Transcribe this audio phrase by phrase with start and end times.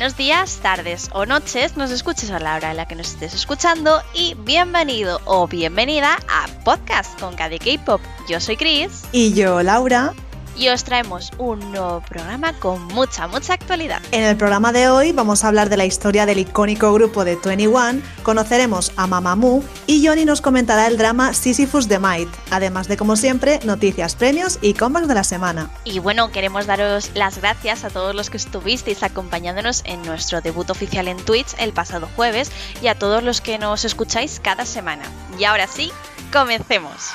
[0.00, 3.34] Buenos días, tardes o noches, nos escuches a la hora en la que nos estés
[3.34, 8.00] escuchando y bienvenido o bienvenida a Podcast con KDK Pop.
[8.26, 9.02] Yo soy Chris.
[9.12, 10.14] Y yo, Laura
[10.60, 14.02] y os traemos un nuevo programa con mucha, mucha actualidad.
[14.12, 17.36] En el programa de hoy vamos a hablar de la historia del icónico grupo de
[17.36, 22.98] 21, conoceremos a Mamamoo y Johnny nos comentará el drama Sisyphus the Might, además de
[22.98, 25.70] como siempre noticias, premios y comebacks de la semana.
[25.84, 30.68] Y bueno, queremos daros las gracias a todos los que estuvisteis acompañándonos en nuestro debut
[30.68, 35.04] oficial en Twitch el pasado jueves y a todos los que nos escucháis cada semana.
[35.38, 35.90] Y ahora sí,
[36.30, 37.12] comencemos.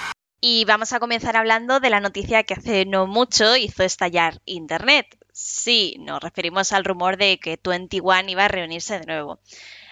[0.48, 5.18] Y vamos a comenzar hablando de la noticia que hace no mucho hizo estallar Internet.
[5.34, 9.40] Sí, nos referimos al rumor de que 21 iba a reunirse de nuevo.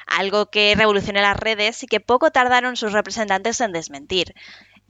[0.05, 4.36] Algo que revolucionó las redes y que poco tardaron sus representantes en desmentir.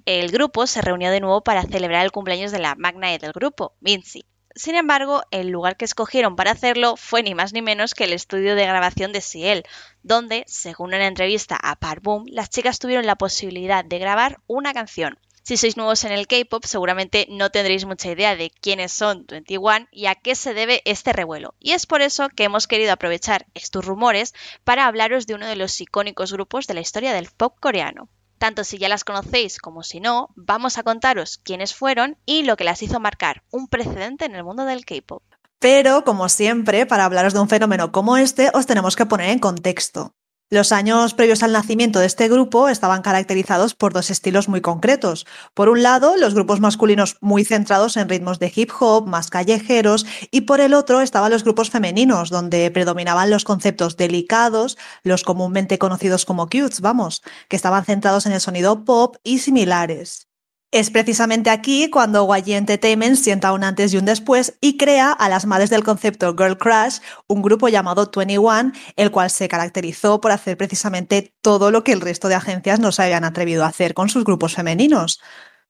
[0.05, 3.73] El grupo se reunió de nuevo para celebrar el cumpleaños de la magna del grupo,
[3.79, 4.25] Vinci.
[4.55, 8.11] Sin embargo, el lugar que escogieron para hacerlo fue ni más ni menos que el
[8.11, 9.63] estudio de grabación de Ciel,
[10.01, 15.17] donde, según una entrevista a Parboom, las chicas tuvieron la posibilidad de grabar una canción.
[15.45, 19.88] Si sois nuevos en el K-pop, seguramente no tendréis mucha idea de quiénes son 21
[19.91, 21.53] y a qué se debe este revuelo.
[21.59, 25.58] Y es por eso que hemos querido aprovechar estos rumores para hablaros de uno de
[25.58, 28.08] los icónicos grupos de la historia del pop coreano.
[28.38, 32.55] Tanto si ya las conocéis como si no, vamos a contaros quiénes fueron y lo
[32.55, 35.23] que las hizo marcar un precedente en el mundo del K-pop.
[35.59, 39.39] Pero, como siempre, para hablaros de un fenómeno como este, os tenemos que poner en
[39.39, 40.13] contexto.
[40.49, 45.25] Los años previos al nacimiento de este grupo estaban caracterizados por dos estilos muy concretos.
[45.55, 50.05] Por un lado, los grupos masculinos muy centrados en ritmos de hip hop, más callejeros,
[50.30, 55.79] y por el otro estaban los grupos femeninos, donde predominaban los conceptos delicados, los comúnmente
[55.79, 60.28] conocidos como cutes, vamos, que estaban centrados en el sonido pop y similares.
[60.73, 65.29] Es precisamente aquí cuando YG Entertainment sienta un antes y un después y crea a
[65.29, 66.97] las madres del concepto Girl Crush,
[67.28, 72.01] un grupo llamado 21, el cual se caracterizó por hacer precisamente todo lo que el
[72.01, 75.22] resto de agencias no se habían atrevido a hacer con sus grupos femeninos.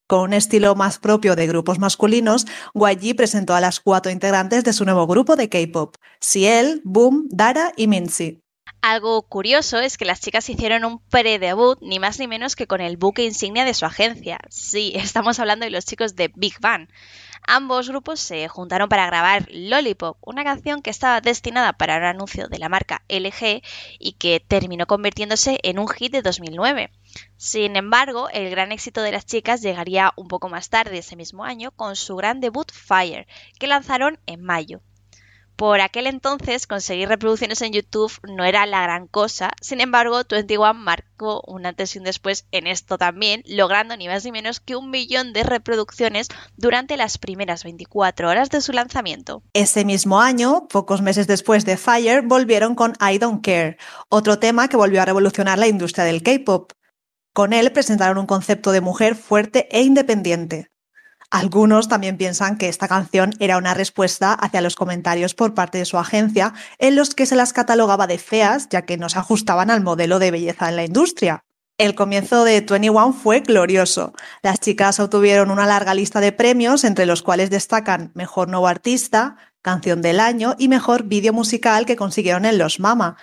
[0.07, 4.71] Con un estilo más propio de grupos masculinos, YG presentó a las cuatro integrantes de
[4.71, 8.42] su nuevo grupo de K-pop, Ciel, Boom, Dara y Minzy.
[8.81, 12.81] Algo curioso es que las chicas hicieron un pre-debut ni más ni menos que con
[12.81, 14.39] el buque insignia de su agencia.
[14.49, 16.89] Sí, estamos hablando de los chicos de Big Bang.
[17.45, 22.47] Ambos grupos se juntaron para grabar Lollipop, una canción que estaba destinada para un anuncio
[22.47, 23.61] de la marca LG
[23.99, 26.89] y que terminó convirtiéndose en un hit de 2009.
[27.35, 31.43] Sin embargo, el gran éxito de las chicas llegaría un poco más tarde ese mismo
[31.43, 33.27] año con su gran debut Fire,
[33.59, 34.81] que lanzaron en mayo.
[35.55, 40.73] Por aquel entonces conseguir reproducciones en YouTube no era la gran cosa, sin embargo 21
[40.73, 44.75] marcó un antes y un después en esto también, logrando ni más ni menos que
[44.75, 46.27] un millón de reproducciones
[46.57, 49.43] durante las primeras 24 horas de su lanzamiento.
[49.53, 53.77] Ese mismo año, pocos meses después de Fire, volvieron con I Don't Care,
[54.09, 56.71] otro tema que volvió a revolucionar la industria del K-Pop.
[57.33, 60.72] Con él presentaron un concepto de mujer fuerte e independiente.
[61.33, 65.85] Algunos también piensan que esta canción era una respuesta hacia los comentarios por parte de
[65.85, 69.71] su agencia en los que se las catalogaba de feas ya que no se ajustaban
[69.71, 71.43] al modelo de belleza en la industria.
[71.79, 74.13] El comienzo de 21 fue glorioso.
[74.43, 79.37] Las chicas obtuvieron una larga lista de premios, entre los cuales destacan Mejor Nuevo Artista,
[79.63, 83.17] Canción del Año y Mejor Vídeo Musical que consiguieron en Los Mama,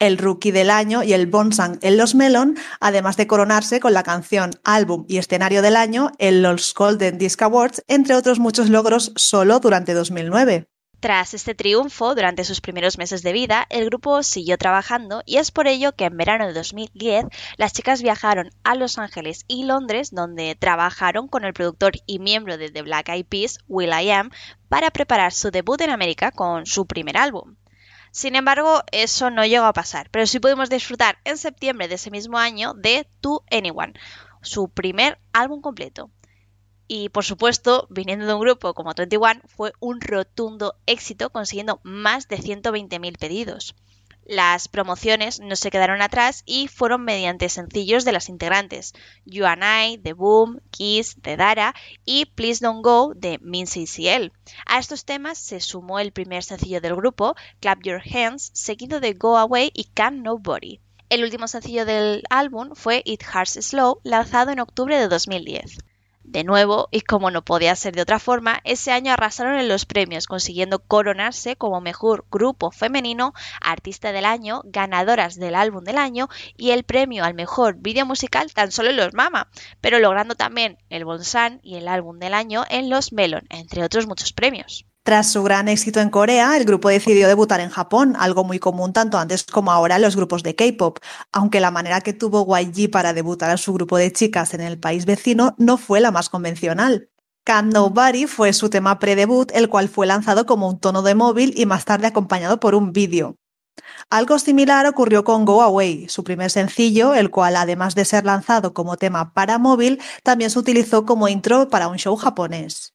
[0.00, 4.02] el Rookie del Año y el Bonsang en los Melon, además de coronarse con la
[4.02, 9.12] canción Álbum y Escenario del Año en los Golden Disc Awards, entre otros muchos logros
[9.14, 10.66] solo durante 2009.
[11.00, 15.50] Tras este triunfo, durante sus primeros meses de vida, el grupo siguió trabajando y es
[15.50, 17.24] por ello que en verano de 2010
[17.56, 22.58] las chicas viajaron a Los Ángeles y Londres, donde trabajaron con el productor y miembro
[22.58, 24.30] de The Black Eyed Peas, Will I Am,
[24.68, 27.56] para preparar su debut en América con su primer álbum.
[28.12, 32.10] Sin embargo, eso no llegó a pasar, pero sí pudimos disfrutar en septiembre de ese
[32.10, 33.94] mismo año de To Anyone,
[34.42, 36.10] su primer álbum completo.
[36.88, 42.26] Y por supuesto, viniendo de un grupo como 21, fue un rotundo éxito consiguiendo más
[42.26, 43.76] de 120.000 pedidos.
[44.26, 48.92] Las promociones no se quedaron atrás y fueron mediante sencillos de las integrantes
[49.24, 51.74] You and I, The Boom, Kiss, The Dara
[52.04, 54.32] y Please Don't Go de Mincy CL.
[54.66, 59.14] A estos temas se sumó el primer sencillo del grupo, Clap Your Hands, seguido de
[59.14, 60.80] Go Away y Can Nobody.
[61.08, 65.78] El último sencillo del álbum fue It Hearts Slow, lanzado en octubre de 2010.
[66.30, 69.84] De nuevo, y como no podía ser de otra forma, ese año arrasaron en los
[69.84, 76.28] premios, consiguiendo coronarse como mejor grupo femenino, artista del año, ganadoras del álbum del año
[76.56, 79.50] y el premio al mejor vídeo musical tan solo en los Mama,
[79.80, 84.06] pero logrando también el Bonsan y el álbum del año en los Melon, entre otros
[84.06, 84.86] muchos premios.
[85.02, 88.92] Tras su gran éxito en Corea, el grupo decidió debutar en Japón, algo muy común
[88.92, 90.98] tanto antes como ahora en los grupos de K-pop,
[91.32, 94.78] aunque la manera que tuvo YG para debutar a su grupo de chicas en el
[94.78, 97.08] país vecino no fue la más convencional.
[97.44, 101.54] Can't Nobody fue su tema pre-debut, el cual fue lanzado como un tono de móvil
[101.56, 103.36] y más tarde acompañado por un vídeo.
[104.10, 108.74] Algo similar ocurrió con Go Away, su primer sencillo, el cual además de ser lanzado
[108.74, 112.92] como tema para móvil, también se utilizó como intro para un show japonés.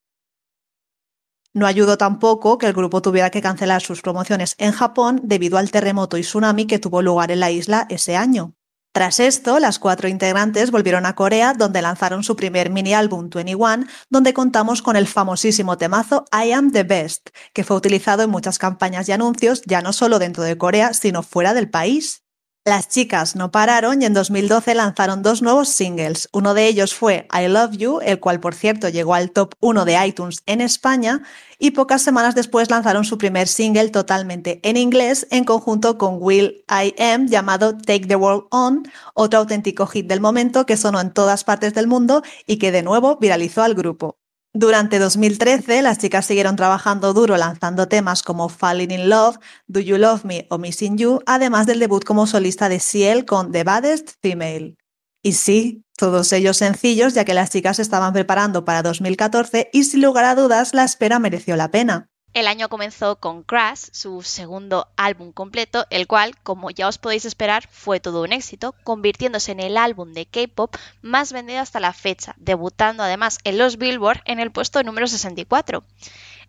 [1.56, 5.72] No ayudó tampoco que el grupo tuviera que cancelar sus promociones en Japón debido al
[5.72, 8.56] terremoto y tsunami que tuvo lugar en la isla ese año.
[8.92, 13.86] Tras esto, las cuatro integrantes volvieron a Corea, donde lanzaron su primer mini álbum 21,
[14.10, 18.60] donde contamos con el famosísimo temazo I Am the Best, que fue utilizado en muchas
[18.60, 22.25] campañas y anuncios, ya no solo dentro de Corea, sino fuera del país.
[22.68, 26.28] Las chicas no pararon y en 2012 lanzaron dos nuevos singles.
[26.32, 29.86] Uno de ellos fue I Love You, el cual por cierto llegó al top 1
[29.86, 31.22] de iTunes en España,
[31.60, 36.66] y pocas semanas después lanzaron su primer single totalmente en inglés en conjunto con Will
[36.68, 38.82] I Am llamado Take the World On,
[39.14, 42.82] otro auténtico hit del momento que sonó en todas partes del mundo y que de
[42.82, 44.18] nuevo viralizó al grupo.
[44.58, 49.38] Durante 2013, las chicas siguieron trabajando duro lanzando temas como Falling in Love,
[49.68, 53.52] Do You Love Me o Missing You, además del debut como solista de Ciel con
[53.52, 54.78] The Baddest Female.
[55.22, 60.02] Y sí, todos ellos sencillos ya que las chicas estaban preparando para 2014 y sin
[60.02, 62.08] lugar a dudas la espera mereció la pena.
[62.36, 67.24] El año comenzó con Crash, su segundo álbum completo, el cual, como ya os podéis
[67.24, 71.94] esperar, fue todo un éxito, convirtiéndose en el álbum de K-pop más vendido hasta la
[71.94, 75.86] fecha, debutando además en los Billboard en el puesto número 64.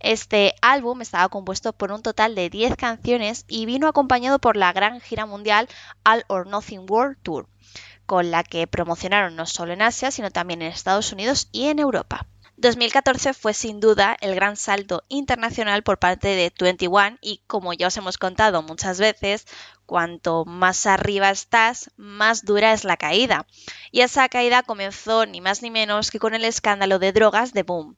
[0.00, 4.72] Este álbum estaba compuesto por un total de 10 canciones y vino acompañado por la
[4.72, 5.68] gran gira mundial
[6.04, 7.46] All or Nothing World Tour,
[8.06, 11.78] con la que promocionaron no solo en Asia, sino también en Estados Unidos y en
[11.78, 12.26] Europa.
[12.58, 17.88] 2014 fue sin duda el gran salto internacional por parte de 21 y como ya
[17.88, 19.46] os hemos contado muchas veces,
[19.84, 23.46] cuanto más arriba estás, más dura es la caída.
[23.90, 27.62] Y esa caída comenzó ni más ni menos que con el escándalo de drogas de
[27.62, 27.96] Boom.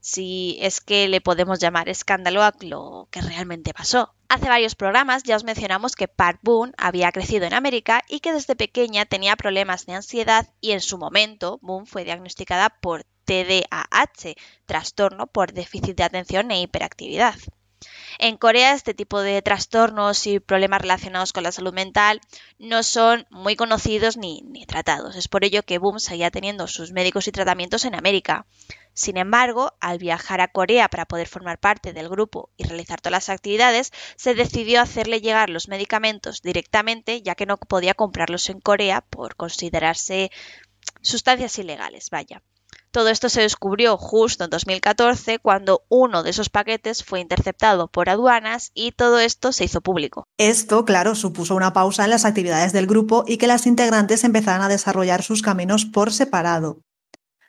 [0.00, 4.14] Si es que le podemos llamar escándalo a lo que realmente pasó.
[4.30, 8.32] Hace varios programas ya os mencionamos que Park Boone había crecido en América y que
[8.32, 14.34] desde pequeña tenía problemas de ansiedad y en su momento Boone fue diagnosticada por TDAH,
[14.64, 17.36] trastorno por déficit de atención e hiperactividad.
[18.18, 22.20] En Corea este tipo de trastornos y problemas relacionados con la salud mental
[22.58, 25.14] no son muy conocidos ni, tratados.
[25.14, 28.46] Es por ello que Boom seguía teniendo sus médicos y tratamientos en América.
[28.94, 33.12] Sin embargo, al viajar a Corea para poder formar parte del grupo y realizar todas
[33.12, 38.60] las actividades, se decidió hacerle llegar los medicamentos directamente, ya que no podía comprarlos en
[38.60, 40.32] Corea por considerarse
[41.00, 42.42] sustancias ilegales, vaya.
[42.90, 48.08] Todo esto se descubrió justo en 2014 cuando uno de esos paquetes fue interceptado por
[48.08, 50.26] aduanas y todo esto se hizo público.
[50.38, 54.62] Esto, claro, supuso una pausa en las actividades del grupo y que las integrantes empezaran
[54.62, 56.80] a desarrollar sus caminos por separado.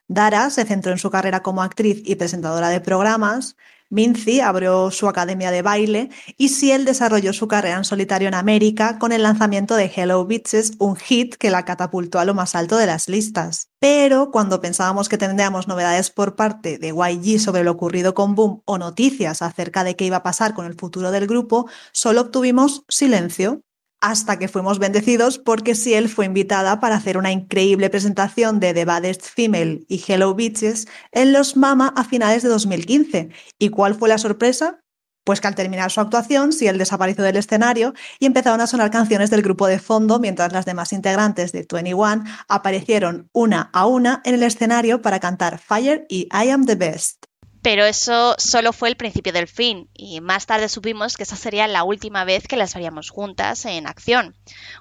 [0.08, 3.56] Dara se centró en su carrera como actriz y presentadora de programas,
[3.90, 9.00] Minzy abrió su academia de baile y Ciel desarrolló su carrera en solitario en América
[9.00, 12.78] con el lanzamiento de Hello Bitches, un hit que la catapultó a lo más alto
[12.78, 13.70] de las listas.
[13.80, 18.62] Pero cuando pensábamos que tendríamos novedades por parte de YG sobre lo ocurrido con Boom
[18.66, 22.84] o noticias acerca de qué iba a pasar con el futuro del grupo, solo obtuvimos
[22.90, 23.64] silencio
[24.02, 28.86] hasta que fuimos bendecidos porque Ciel fue invitada para hacer una increíble presentación de The
[28.86, 33.30] Baddest Female y Hello Bitches en los Mama a finales de 2015.
[33.58, 34.82] ¿Y cuál fue la sorpresa?
[35.26, 39.30] Pues que al terminar su actuación, Ciel desapareció del escenario y empezaron a sonar canciones
[39.30, 44.36] del grupo de fondo mientras las demás integrantes de 21 aparecieron una a una en
[44.36, 47.29] el escenario para cantar Fire y I Am the Best.
[47.62, 51.68] Pero eso solo fue el principio del fin, y más tarde supimos que esa sería
[51.68, 54.34] la última vez que las veríamos juntas en acción.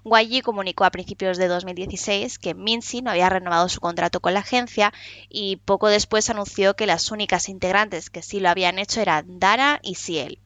[0.04, 4.40] YG comunicó a principios de 2016 que Minzy no había renovado su contrato con la
[4.40, 4.92] agencia
[5.28, 9.80] y poco después anunció que las únicas integrantes que sí lo habían hecho eran Dara
[9.82, 10.38] y Ciel.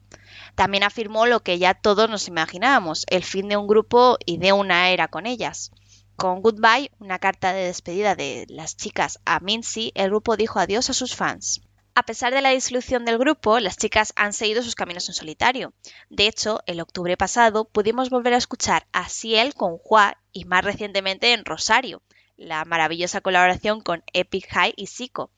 [0.55, 4.53] También afirmó lo que ya todos nos imaginábamos, el fin de un grupo y de
[4.53, 5.71] una era con ellas.
[6.15, 10.89] Con Goodbye, una carta de despedida de las chicas a Minzy, el grupo dijo adiós
[10.89, 11.61] a sus fans.
[11.95, 15.73] A pesar de la disolución del grupo, las chicas han seguido sus caminos en solitario.
[16.09, 20.65] De hecho, el octubre pasado pudimos volver a escuchar a Ciel con Hua y más
[20.65, 22.01] recientemente en Rosario,
[22.35, 25.29] la maravillosa colaboración con Epic High y Zico.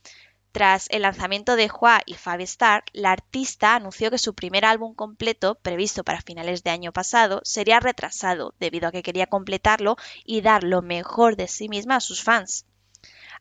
[0.53, 4.95] Tras el lanzamiento de Hua y Fabi Star, la artista anunció que su primer álbum
[4.95, 10.39] completo, previsto para finales de año pasado, sería retrasado debido a que quería completarlo y
[10.39, 12.65] dar lo mejor de sí misma a sus fans.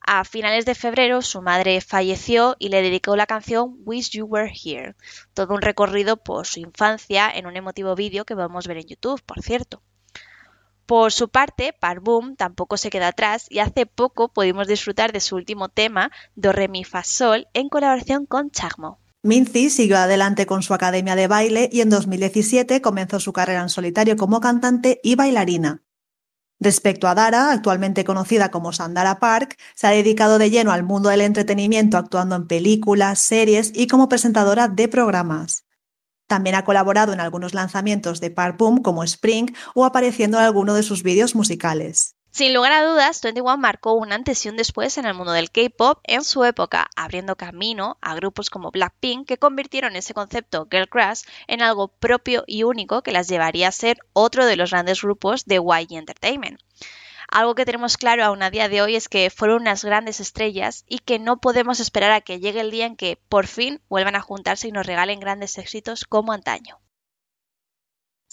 [0.07, 4.53] A finales de febrero su madre falleció y le dedicó la canción Wish You Were
[4.53, 4.97] Here,
[5.33, 9.23] todo un recorrido por su infancia en un emotivo vídeo que podemos ver en YouTube,
[9.23, 9.83] por cierto.
[10.85, 15.37] Por su parte, Parboom tampoco se queda atrás y hace poco pudimos disfrutar de su
[15.37, 18.99] último tema, Do Re Mi Fa Sol, en colaboración con Chagmo.
[19.23, 23.71] Minzy siguió adelante con su academia de baile y en 2017 comenzó su carrera en
[23.71, 25.83] solitario como cantante y bailarina.
[26.61, 31.09] Respecto a Dara, actualmente conocida como Sandara Park, se ha dedicado de lleno al mundo
[31.09, 35.67] del entretenimiento actuando en películas, series y como presentadora de programas.
[36.27, 40.75] También ha colaborado en algunos lanzamientos de Park Boom como Spring o apareciendo en alguno
[40.75, 42.17] de sus vídeos musicales.
[42.37, 45.53] Sin lugar a dudas, 21 marcó un antes y un después en el mundo del
[45.53, 50.89] K-pop en su época, abriendo camino a grupos como Blackpink que convirtieron ese concepto Girl
[50.89, 55.03] Crush en algo propio y único que las llevaría a ser otro de los grandes
[55.03, 56.59] grupos de YG Entertainment.
[57.31, 60.85] Algo que tenemos claro aún a día de hoy es que fueron unas grandes estrellas
[60.89, 64.17] y que no podemos esperar a que llegue el día en que por fin vuelvan
[64.17, 66.81] a juntarse y nos regalen grandes éxitos como antaño.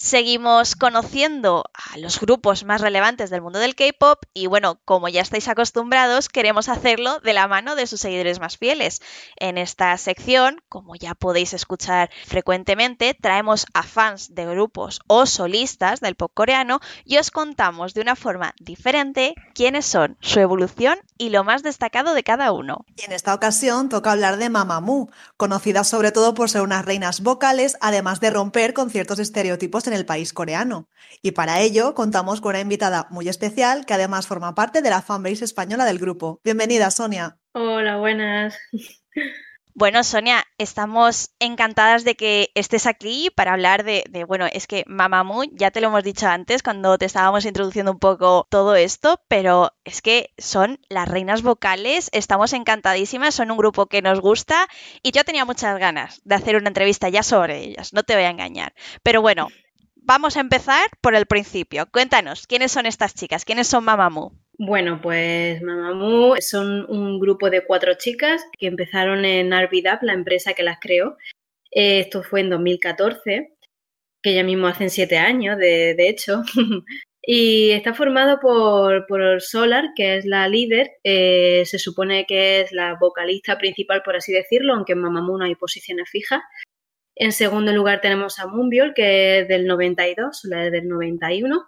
[0.02, 5.20] Seguimos conociendo a los grupos más relevantes del mundo del K-Pop y bueno, como ya
[5.20, 9.00] estáis acostumbrados, queremos hacerlo de la mano de sus seguidores más fieles.
[9.36, 16.00] En esta sección, como ya podéis escuchar frecuentemente, traemos a fans de grupos o solistas
[16.00, 21.28] del pop coreano y os contamos de una forma diferente quiénes son, su evolución y
[21.28, 22.84] lo más destacado de cada uno.
[22.96, 27.20] Y en esta ocasión toca hablar de Mamamoo, conocida sobre todo por ser unas reinas
[27.20, 30.88] vocales, además de romper con ciertos estereotipos el país coreano.
[31.22, 35.02] Y para ello contamos con una invitada muy especial que además forma parte de la
[35.02, 36.40] fanbase española del grupo.
[36.44, 37.38] Bienvenida, Sonia.
[37.52, 38.56] Hola, buenas.
[39.74, 45.44] Bueno, Sonia, estamos encantadas de que estés aquí para hablar de, bueno, es que Mamamoo,
[45.50, 49.72] ya te lo hemos dicho antes cuando te estábamos introduciendo un poco todo esto, pero
[49.84, 54.68] es que son las reinas vocales, estamos encantadísimas, son un grupo que nos gusta
[55.02, 58.24] y yo tenía muchas ganas de hacer una entrevista ya sobre ellas, no te voy
[58.24, 58.74] a engañar.
[59.02, 59.48] Pero bueno,
[60.02, 61.86] vamos a empezar por el principio.
[61.90, 63.44] Cuéntanos, ¿quiénes son estas chicas?
[63.44, 64.32] ¿Quiénes son Mamamoo?
[64.58, 70.54] Bueno, pues Mamamoo son un grupo de cuatro chicas que empezaron en Arvidap, la empresa
[70.54, 71.16] que las creó.
[71.70, 73.54] Eh, esto fue en 2014,
[74.22, 76.42] que ya mismo hacen siete años, de, hecho.
[77.22, 80.90] y está formado por, por, Solar, que es la líder.
[81.02, 85.44] Eh, se supone que es la vocalista principal, por así decirlo, aunque en Mamamoo no
[85.44, 86.42] hay posiciones fijas.
[87.16, 91.66] En segundo lugar tenemos a Moonbiol, que es del 92, la del 91.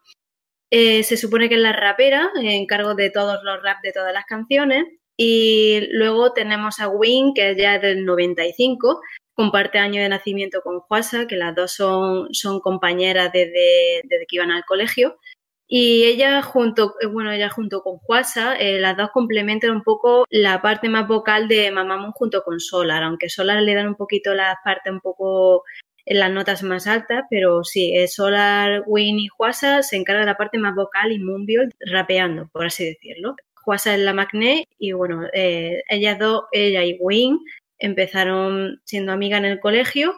[0.70, 4.12] Eh, se supone que es la rapera, en cargo de todos los raps de todas
[4.12, 4.84] las canciones.
[5.16, 9.00] Y luego tenemos a Wing, que es ya del 95,
[9.34, 14.36] comparte año de nacimiento con Juasa, que las dos son, son compañeras desde, desde que
[14.36, 15.18] iban al colegio.
[15.66, 20.26] Y ella junto, eh, bueno, ella junto con Juasa, eh, las dos complementan un poco
[20.30, 24.34] la parte más vocal de Mamamoo junto con Solar, aunque Solar le dan un poquito
[24.34, 25.64] la parte un poco
[26.06, 30.36] las notas más altas, pero sí, eh, Solar, Win y Juasa se encargan de la
[30.36, 33.34] parte más vocal y Moonbiol rapeando, por así decirlo.
[33.62, 37.38] Juasa es la Magné y bueno, ellas dos, ella y Win,
[37.78, 40.14] empezaron siendo amigas en el colegio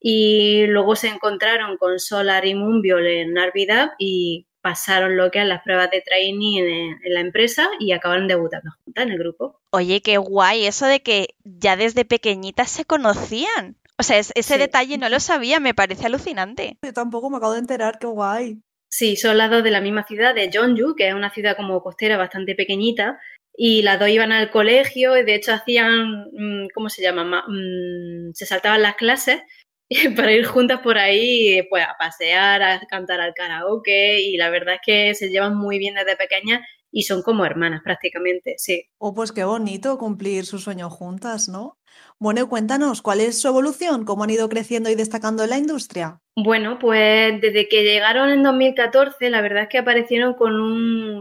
[0.00, 5.48] y luego se encontraron con Solar y Moonbiol en Narvidab y pasaron lo que eran
[5.48, 9.60] las pruebas de training en, la empresa y acabaron debutando juntas en el grupo.
[9.70, 13.76] Oye, qué guay eso de que ya desde pequeñitas se conocían.
[13.98, 16.78] O sea, ese detalle no lo sabía, me parece alucinante.
[16.82, 18.58] Yo tampoco me acabo de enterar, qué guay.
[18.88, 21.82] Sí, son las dos de la misma ciudad, de Jeonju, que es una ciudad como
[21.82, 23.20] costera bastante pequeñita,
[23.56, 27.44] y las dos iban al colegio y de hecho hacían, mm, ¿cómo se llama?
[27.46, 29.42] Mm, se saltaban las clases
[30.16, 34.74] para ir juntas por ahí, pues a pasear, a cantar al karaoke y la verdad
[34.74, 36.60] es que se llevan muy bien desde pequeñas
[36.92, 38.84] y son como hermanas prácticamente, sí.
[38.98, 41.78] Oh, pues qué bonito cumplir su sueño juntas, ¿no?
[42.18, 44.04] Bueno, cuéntanos, ¿cuál es su evolución?
[44.04, 46.20] ¿Cómo han ido creciendo y destacando en la industria?
[46.36, 50.52] Bueno, pues desde que llegaron en 2014, la verdad es que aparecieron con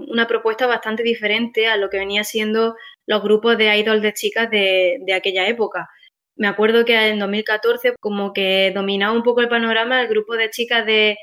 [0.10, 4.50] una propuesta bastante diferente a lo que venía siendo los grupos de idol de chicas
[4.50, 5.90] de, de aquella época
[6.40, 10.50] me acuerdo que en 2014 como que dominaba un poco el panorama el grupo de
[10.50, 11.18] chicas de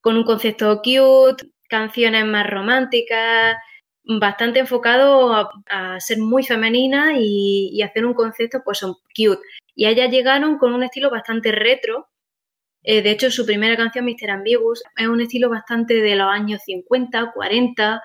[0.00, 3.56] con un concepto cute, canciones más románticas,
[4.04, 8.80] bastante enfocado a, ser muy femenina y, hacer un concepto pues
[9.16, 9.42] cute.
[9.74, 12.08] Y ellas llegaron con un estilo bastante retro.
[12.82, 14.30] Eh, de hecho, su primera canción, Mr.
[14.30, 18.02] Ambiguous, es un estilo bastante de los años 50, 40,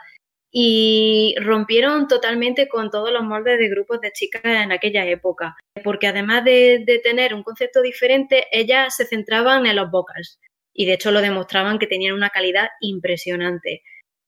[0.60, 6.08] y rompieron totalmente con todos los moldes de grupos de chicas en aquella época, porque
[6.08, 10.40] además de, tener un concepto diferente, ellas se centraban en los vocals
[10.74, 13.84] y de hecho lo demostraban que tenían una calidad impresionante.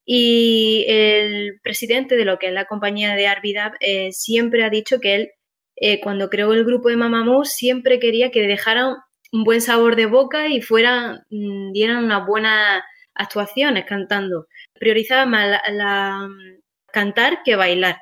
[0.05, 4.99] Y el presidente de lo que es la compañía de Arvidab eh, siempre ha dicho
[4.99, 5.31] que él,
[5.77, 8.97] eh, cuando creó el grupo de Mamamoo, siempre quería que dejaran
[9.31, 12.83] un buen sabor de boca y fueran, mm, dieran unas buenas
[13.19, 14.47] actuaciones cantando.
[14.73, 16.27] Priorizaba más la,
[16.91, 17.97] cantar que bailar.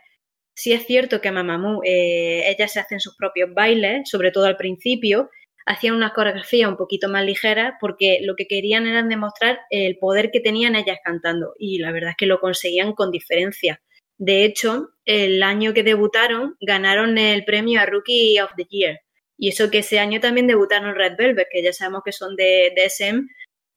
[0.55, 4.57] Sí es cierto que Mamamoo, eh, ellas se hacen sus propios bailes, sobre todo al
[4.57, 5.29] principio,
[5.65, 10.31] hacían una coreografía un poquito más ligera porque lo que querían era demostrar el poder
[10.31, 13.81] que tenían ellas cantando y la verdad es que lo conseguían con diferencia.
[14.17, 18.99] De hecho, el año que debutaron ganaron el premio a Rookie of the Year
[19.37, 22.71] y eso que ese año también debutaron Red Velvet, que ya sabemos que son de,
[22.75, 23.27] de SM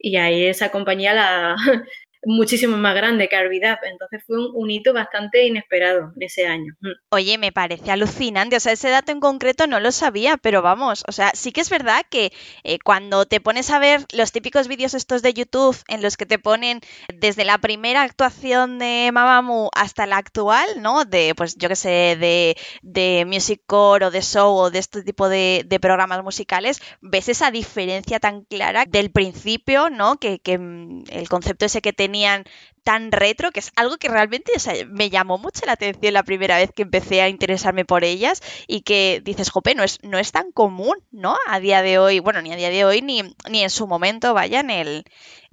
[0.00, 1.56] y ahí esa compañía la,
[2.24, 3.80] muchísimo más grande que Arvidap.
[3.84, 6.74] Entonces fue un, hito bastante inesperado ese año.
[6.80, 6.90] Mm.
[7.10, 8.56] Oye, me parece alucinante.
[8.56, 11.60] O sea, ese dato en concreto no lo sabía, pero vamos, o sea, sí que
[11.60, 12.32] es verdad que
[12.64, 16.26] eh, cuando te pones a ver los típicos vídeos estos de YouTube en los que
[16.26, 16.80] te ponen
[17.14, 21.04] desde la primera actuación de Mamamoo hasta la actual, ¿no?
[21.04, 25.02] De, pues yo qué sé, de, de Music Core o de Show o de este
[25.02, 30.16] tipo de, programas musicales, ves esa diferencia tan clara del principio, ¿no?
[30.16, 32.44] Que, que mm, el concepto ese que te tenían
[32.82, 34.52] tan retro, que es algo que realmente
[34.88, 38.80] me llamó mucho la atención la primera vez que empecé a interesarme por ellas y
[38.80, 41.36] que dices, jope, no es, no es tan común, ¿no?
[41.46, 44.34] A día de hoy, bueno, ni a día de hoy ni, ni en su momento,
[44.34, 45.04] vaya, en el,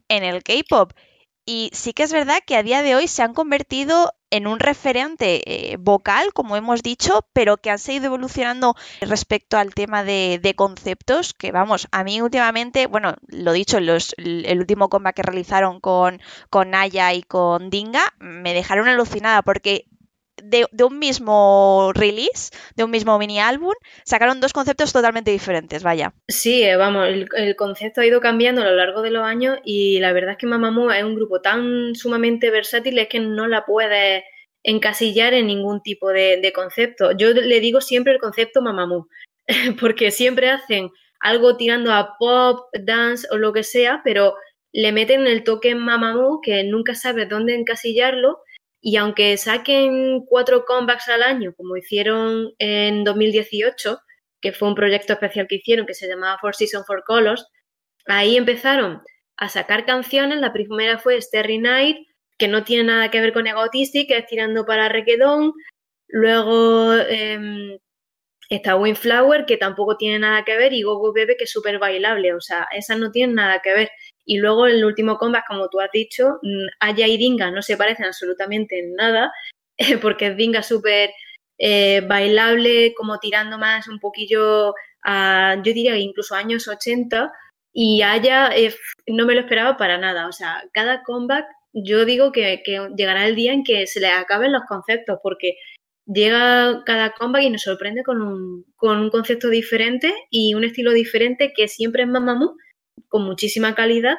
[0.08, 0.94] en el K-Pop.
[1.46, 4.60] Y sí que es verdad que a día de hoy se han convertido en un
[4.60, 10.54] referente eh, vocal, como hemos dicho, pero que han seguido evolucionando respecto al tema de,
[10.56, 15.80] conceptos, que vamos, a mí últimamente, bueno, lo dicho, los, el último combat que realizaron
[15.80, 19.86] con, con Naya y con Dinga, me dejaron alucinada porque
[20.44, 23.74] de, un mismo release, de un mismo mini álbum,
[24.06, 26.14] sacaron dos conceptos totalmente diferentes, vaya.
[26.28, 30.00] Sí, eh, vamos, el, concepto ha ido cambiando a lo largo de los años y
[30.00, 33.66] la verdad es que Mamamoo es un grupo tan sumamente versátil es que no la
[33.66, 34.24] puedes
[34.64, 37.12] encasillar en ningún tipo de, concepto.
[37.12, 39.08] Yo le digo siempre el concepto Mamamoo,
[39.80, 44.36] porque siempre hacen algo tirando a pop, dance o lo que sea, pero
[44.72, 48.40] le meten el toque Mamamoo que nunca sabes dónde encasillarlo
[48.82, 54.00] y aunque saquen cuatro comebacks al año, como hicieron en 2018,
[54.42, 57.46] que fue un proyecto especial que hicieron que se llamaba Four Seasons for Colors,
[58.06, 59.02] ahí empezaron
[59.38, 60.40] a sacar canciones.
[60.40, 61.98] La primera fue Starry Night,
[62.38, 65.54] que no tiene nada que ver con Egotistic, que es tirando para Requedón.
[66.08, 67.80] Luego eh,
[68.50, 72.34] está Windflower, que tampoco tiene nada que ver, y Gogo Bebe, que es súper bailable.
[72.34, 73.90] O sea, esas no tienen nada que ver.
[74.28, 77.78] Y luego el último combat, como tú has dicho, mm, Aya y Dinga no se
[77.78, 79.32] parecen absolutamente en nada,
[80.02, 81.12] porque es Dinga súper
[81.58, 87.32] eh, bailable, como tirando más un poquillo a, yo diría incluso años 80,
[87.74, 88.76] y Aya eh,
[89.08, 90.28] no me lo esperaba para nada.
[90.28, 92.62] O sea, cada combat yo digo que,
[92.98, 95.56] llegará el día en que se le acaben los conceptos, porque
[96.06, 100.92] llega cada combat y nos sorprende con un, con un concepto diferente y un estilo
[100.92, 102.56] diferente que siempre es Mamamoo
[103.08, 104.16] con muchísima calidad,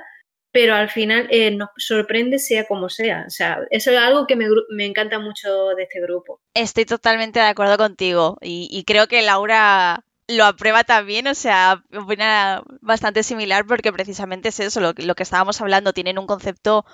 [0.53, 3.25] pero al final eh, nos sorprende sea como sea.
[3.27, 4.47] O sea, eso es algo que me,
[4.85, 6.41] encanta mucho de este grupo.
[6.55, 12.63] Estoy totalmente de acuerdo contigo y, creo que Laura lo aprueba también, o sea, opina
[12.83, 16.85] bastante similar porque precisamente es eso, lo, lo que estábamos hablando, tienen un concepto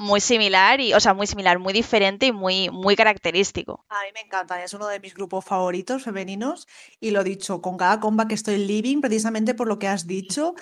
[0.00, 3.84] muy similar y, o sea, muy similar, muy diferente y muy, muy característico.
[3.90, 6.66] A mí me encanta, es uno de mis grupos favoritos femeninos
[7.00, 10.54] y lo dicho, con cada comba que estoy living, precisamente por lo que has dicho.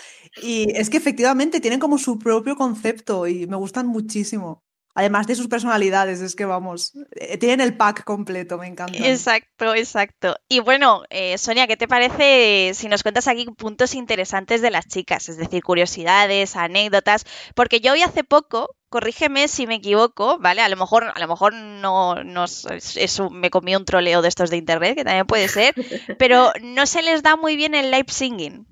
[0.42, 4.67] Y es que efectivamente tienen como su propio concepto y me gustan muchísimo.
[4.98, 8.98] Además de sus personalidades, es que vamos, eh, tienen el pack completo, me encanta.
[8.98, 10.34] Exacto, exacto.
[10.48, 14.88] Y bueno, eh, Sonia, ¿qué te parece si nos cuentas aquí puntos interesantes de las
[14.88, 15.28] chicas?
[15.28, 20.62] Es decir, curiosidades, anécdotas, porque yo hoy hace poco corrígeme si me equivoco, ¿vale?
[20.62, 24.50] A lo mejor, a lo mejor no, no eso me comí un troleo de estos
[24.50, 25.74] de internet, que también puede ser,
[26.18, 28.66] pero no se les da muy bien el live singing.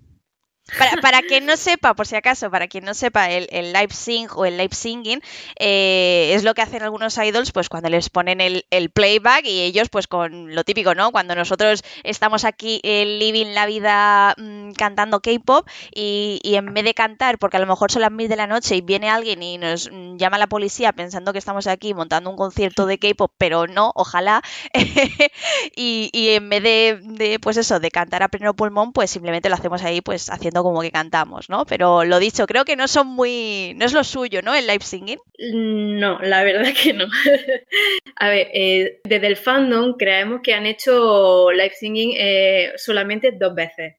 [0.78, 4.26] Para, para, quien no sepa, por si acaso, para quien no sepa, el, live sing
[4.34, 5.20] o el live singing
[5.60, 9.88] eh, es lo que hacen algunos idols pues cuando les ponen el, playback y ellos
[9.90, 11.12] pues con lo típico, ¿no?
[11.12, 16.94] Cuando nosotros estamos aquí eh, living la vida mm, cantando K-pop y, en vez de
[16.94, 19.58] cantar, porque a lo mejor son las mil de la noche y viene alguien y
[19.58, 23.68] nos mm, llama la policía pensando que estamos aquí montando un concierto de K-pop, pero
[23.68, 24.42] no, ojalá,
[25.76, 29.48] y, y, en vez de, de, pues eso, de cantar a pleno pulmón, pues simplemente
[29.48, 31.64] lo hacemos ahí pues haciendo como que cantamos, ¿no?
[31.66, 34.54] Pero lo dicho, creo que no son muy, no es lo suyo, ¿no?
[34.54, 35.18] El live singing.
[35.38, 37.06] No, la verdad que no.
[38.16, 43.54] A ver, eh, desde el fandom creemos que han hecho live singing eh, solamente dos
[43.54, 43.94] veces.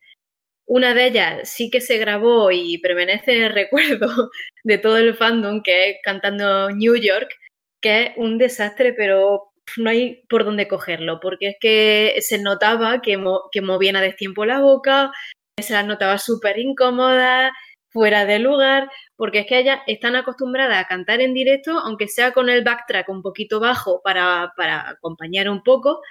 [0.65, 4.29] Una de ellas sí que se grabó y permanece en el recuerdo
[4.63, 7.29] de todo el fandom, que es cantando New York,
[7.81, 13.01] que es un desastre, pero no hay por dónde cogerlo, porque es que se notaba
[13.01, 15.11] que, que movían a destiempo la boca,
[15.63, 17.51] se las notaba súper incómodas,
[17.89, 22.31] fuera de lugar, porque es que ellas están acostumbradas a cantar en directo, aunque sea
[22.31, 26.01] con el backtrack un poquito bajo para, para acompañar un poco,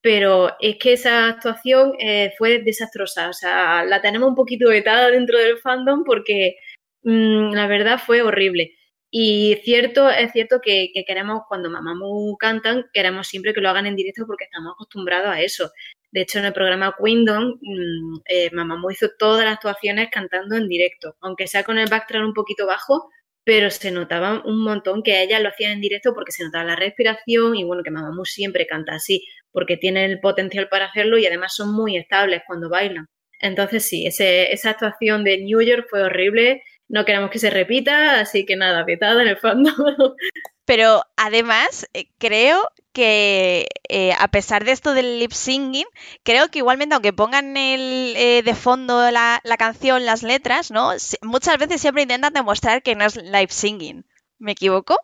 [0.00, 5.10] pero es que esa actuación eh, fue desastrosa, o sea, la tenemos un poquito vetada
[5.10, 6.56] dentro del fandom porque
[7.02, 8.74] mm, la verdad fue horrible.
[9.10, 13.96] Y cierto, es cierto que, queremos, cuando Mamamoo cantan, queremos siempre que lo hagan en
[13.96, 15.70] directo porque estamos acostumbrados a eso.
[16.14, 20.68] De hecho, en el programa Queendom, mmm, eh, Mamamoo hizo todas las actuaciones cantando en
[20.68, 23.10] directo, aunque sea con el backtrack un poquito bajo,
[23.42, 26.76] pero se notaba un montón que ellas lo hacían en directo porque se notaba la
[26.76, 31.26] respiración y bueno, que Mamamoo siempre canta así, porque tiene el potencial para hacerlo y
[31.26, 33.06] además son muy estables cuando bailan.
[33.40, 38.44] Entonces sí, esa actuación de New York fue horrible no queremos que se repita, así
[38.46, 39.70] que nada, vetada en el fondo.
[40.64, 45.86] Pero además, eh, creo que eh, a pesar de esto del lip singing,
[46.22, 50.92] creo que igualmente, aunque pongan el, eh, de fondo la, la, canción, las letras, ¿no?
[51.22, 54.06] Muchas veces siempre intentan demostrar que no es lip singing.
[54.38, 54.96] ¿Me equivoco?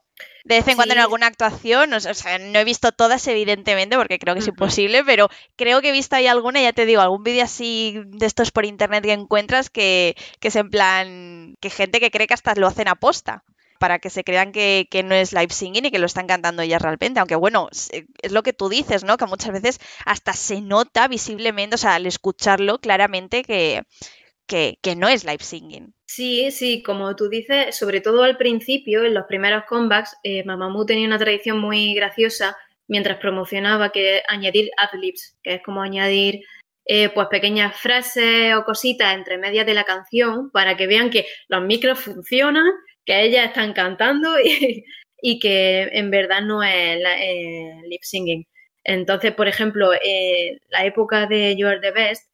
[0.44, 4.18] De vez en cuando en alguna actuación, o sea, no he visto todas evidentemente porque
[4.18, 7.22] creo que es imposible, pero creo que he visto ahí alguna, ya te digo, algún
[7.22, 12.00] vídeo así de estos por internet que encuentras que, que es en plan, que gente
[12.00, 13.44] que cree que hasta lo hacen aposta
[13.80, 16.82] para que se crean que, no es live singing y que lo están cantando ellas
[16.82, 17.18] realmente.
[17.18, 19.16] Aunque bueno, es lo que tú dices, ¿no?
[19.16, 23.84] Que muchas veces hasta se nota visiblemente, o sea, al escucharlo claramente que
[24.96, 25.94] no es live singing.
[26.12, 30.84] Sí, sí, como tú dices, sobre todo al principio, en los primeros comebacks, eh, Mamamoo
[30.84, 32.56] tenía una tradición muy graciosa
[32.88, 36.40] mientras promocionaba que añadir adlibs, que es como añadir
[36.84, 41.26] eh, pues pequeñas frases o cositas entre medias de la canción para que vean que
[41.46, 42.66] los micros funcionan,
[43.10, 44.36] que ellas están cantando
[45.22, 48.46] y, que en verdad no es eh, lip singing.
[48.84, 49.90] Entonces, por ejemplo,
[50.70, 52.30] la época de You Are the Best,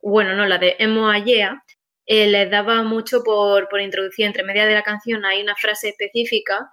[0.00, 1.62] bueno, no, la de Emo Ayea,
[2.06, 5.90] eh, les daba mucho por, por introducir entre media de la canción, hay una frase
[5.90, 6.70] específica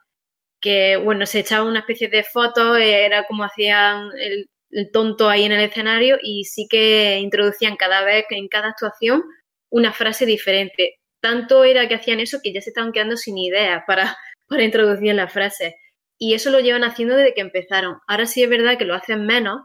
[0.61, 4.49] que, bueno, se echaba una especie de foto, eh, era como hacían el,
[4.93, 9.23] tonto ahí en el escenario y sí que introducían cada vez, en cada actuación,
[9.69, 10.98] una frase diferente.
[11.21, 15.13] Tanto era que hacían eso que ya se estaban quedando sin ideas para, para introducir
[15.15, 15.75] la frase.
[16.17, 17.97] Y eso lo llevan haciendo desde que empezaron.
[18.07, 19.61] Ahora sí es verdad que lo hacen menos,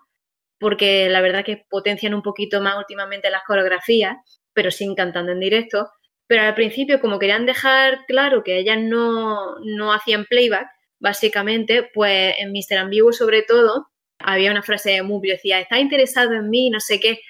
[0.59, 4.17] porque la verdad que potencian un poquito más últimamente las coreografías,
[4.53, 5.89] pero sin cantando en directo.
[6.27, 10.69] Pero al principio, como querían dejar claro que ellas no, no hacían playback,
[11.01, 12.79] básicamente, pues en Mr.
[12.79, 13.89] Ambiguo sobre todo,
[14.19, 17.21] había una frase muy decía, está interesado en mí, no sé qué,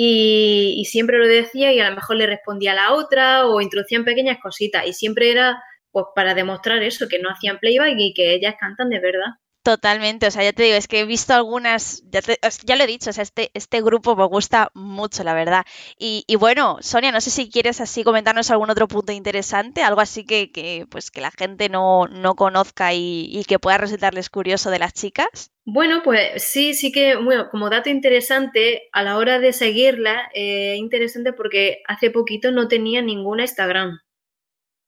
[0.00, 3.60] y, y, siempre lo decía y a lo mejor le respondía a la otra o
[3.60, 8.14] introducían pequeñas cositas y siempre era pues para demostrar eso, que no hacían playback y
[8.14, 9.26] que ellas cantan de verdad.
[9.68, 12.22] Totalmente, o sea, ya te digo, es que he visto algunas, ya,
[12.64, 15.66] ya lo he dicho, o sea, este, este grupo me gusta mucho, la verdad.
[15.98, 20.24] Y, bueno, Sonia, no sé si quieres así comentarnos algún otro punto interesante, algo así
[20.24, 24.70] que, que pues que la gente no, no conozca y, y, que pueda resultarles curioso
[24.70, 25.52] de las chicas.
[25.66, 30.76] Bueno, pues sí, sí que, bueno, como dato interesante, a la hora de seguirla, eh,
[30.78, 34.00] interesante porque hace poquito no tenía ninguna Instagram.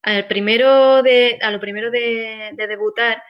[0.00, 3.22] Al primero de, a lo primero de, de debutar,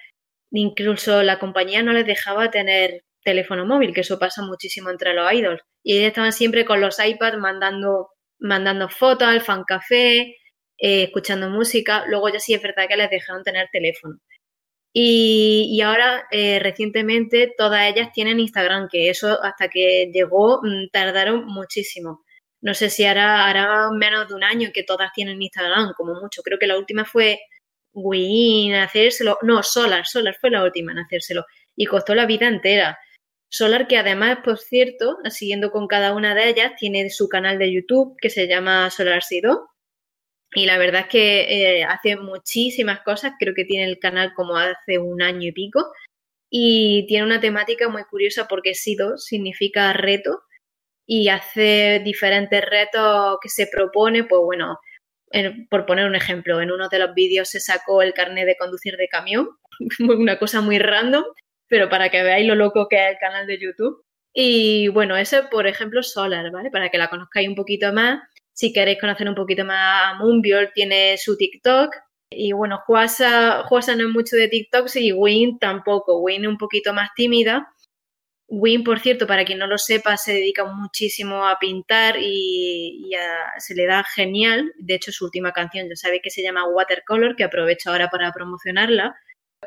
[0.52, 5.32] Incluso la compañía no les dejaba tener teléfono móvil, que eso pasa muchísimo entre los
[5.32, 5.62] idols.
[5.82, 10.36] Y ellos estaban siempre con los iPads mandando, mandando fotos al fan café,
[10.78, 12.04] eh, escuchando música.
[12.06, 14.18] Luego ya sí es verdad que les dejaron tener teléfono.
[14.92, 21.44] Y, ahora, eh, recientemente, todas ellas tienen Instagram, que eso hasta que llegó mm, tardaron
[21.46, 22.24] muchísimo.
[22.60, 26.42] No sé si hará menos de un año que todas tienen Instagram, como mucho.
[26.42, 27.38] Creo que la última fue
[27.92, 29.38] Win, hacérselo.
[29.42, 31.44] No, Solar, Solar fue la última en hacérselo.
[31.76, 32.98] Y costó la vida entera.
[33.48, 37.72] Solar, que además, por cierto, siguiendo con cada una de ellas, tiene su canal de
[37.72, 39.70] YouTube que se llama Solar Sido.
[40.54, 43.32] Y la verdad es que eh, hace muchísimas cosas.
[43.38, 45.92] Creo que tiene el canal como hace un año y pico.
[46.50, 50.42] Y tiene una temática muy curiosa porque Sido significa reto.
[51.06, 54.78] Y hace diferentes retos que se propone, pues bueno,
[55.68, 58.96] por poner un ejemplo, en uno de los vídeos se sacó el carnet de conducir
[58.96, 59.48] de camión,
[60.00, 61.24] una cosa muy random,
[61.68, 64.04] pero para que veáis lo loco que es el canal de YouTube.
[64.32, 66.70] Y bueno, ese, por ejemplo, Solar, ¿vale?
[66.70, 68.20] Para que la conozcáis un poquito más.
[68.52, 71.94] Si queréis conocer un poquito más a Moonbiol, tiene su TikTok.
[72.30, 76.20] Y bueno, Juasa, Juasa no es mucho de TikTok y Win tampoco.
[76.20, 77.68] Win es un poquito más tímida
[78.50, 83.10] Win, por cierto, para quien no lo sepa, se dedica muchísimo a pintar y,
[83.58, 84.72] se le da genial.
[84.76, 88.32] De hecho, su última canción ya sabe que se llama Watercolor, que aprovecho ahora para
[88.32, 89.14] promocionarla.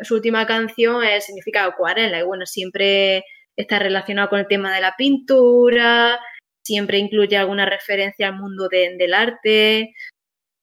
[0.02, 3.24] Su última canción significa acuarela y bueno, siempre
[3.56, 6.20] está relacionado con el tema de la pintura,
[6.62, 9.94] siempre incluye alguna referencia al mundo del arte,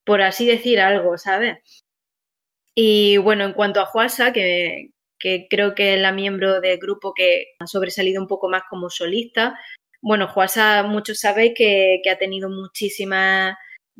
[0.05, 1.57] por así decir algo, ¿sabes?
[2.75, 4.91] Y bueno, en cuanto a Juasa, que,
[5.49, 9.57] creo que es la miembro del grupo que ha sobresalido un poco más como solista,
[10.01, 13.55] bueno, Juasa, muchos sabéis que, que ha tenido muchísimas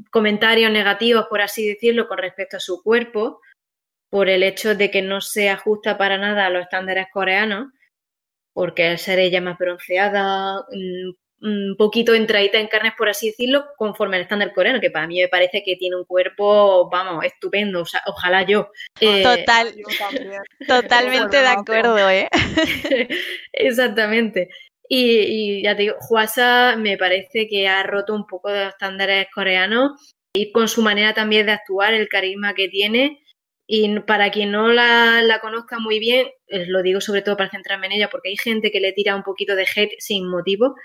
[0.10, 3.40] comentarios negativos, por así decirlo, con respecto a su cuerpo,
[4.10, 7.68] por el hecho de que no se ajusta para nada a los estándares coreanos,
[8.54, 13.66] porque al ser ella más bronceada, mm, un poquito entradita en carnes, por así decirlo,
[13.76, 17.84] conforme al estándar coreano, que para mí me parece que tiene un cuerpo, vamos, estupendo,
[18.06, 18.72] ojalá yo.
[19.00, 19.74] Eh, Total,
[20.68, 22.28] totalmente de acuerdo, ¿eh?
[23.54, 24.50] Exactamente.
[24.88, 29.28] Y, ya te digo, Huasa me parece que ha roto un poco de los estándares
[29.34, 33.20] coreanos y con su manera también de actuar, el carisma que tiene.
[33.68, 36.28] Y para quien no la, la conozca muy bien,
[36.68, 39.24] lo digo sobre todo para centrarme en ella, porque hay gente que le tira un
[39.24, 40.76] poquito de hate sin motivo,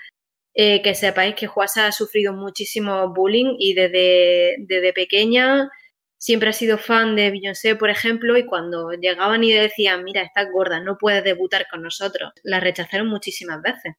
[0.59, 5.69] eh, que sepáis que Juasa ha sufrido muchísimo bullying y desde, desde pequeña
[6.17, 10.47] siempre ha sido fan de Beyoncé, por ejemplo, y cuando llegaban y decían, mira, estás
[10.51, 13.93] gorda, no puedes debutar con nosotros, la rechazaron muchísimas veces.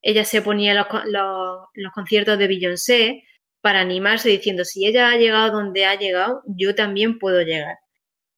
[0.00, 3.24] Ella se ponía los, los, conciertos de Beyoncé
[3.60, 7.76] para animarse diciendo, si ella ha llegado donde ha llegado, yo también puedo llegar.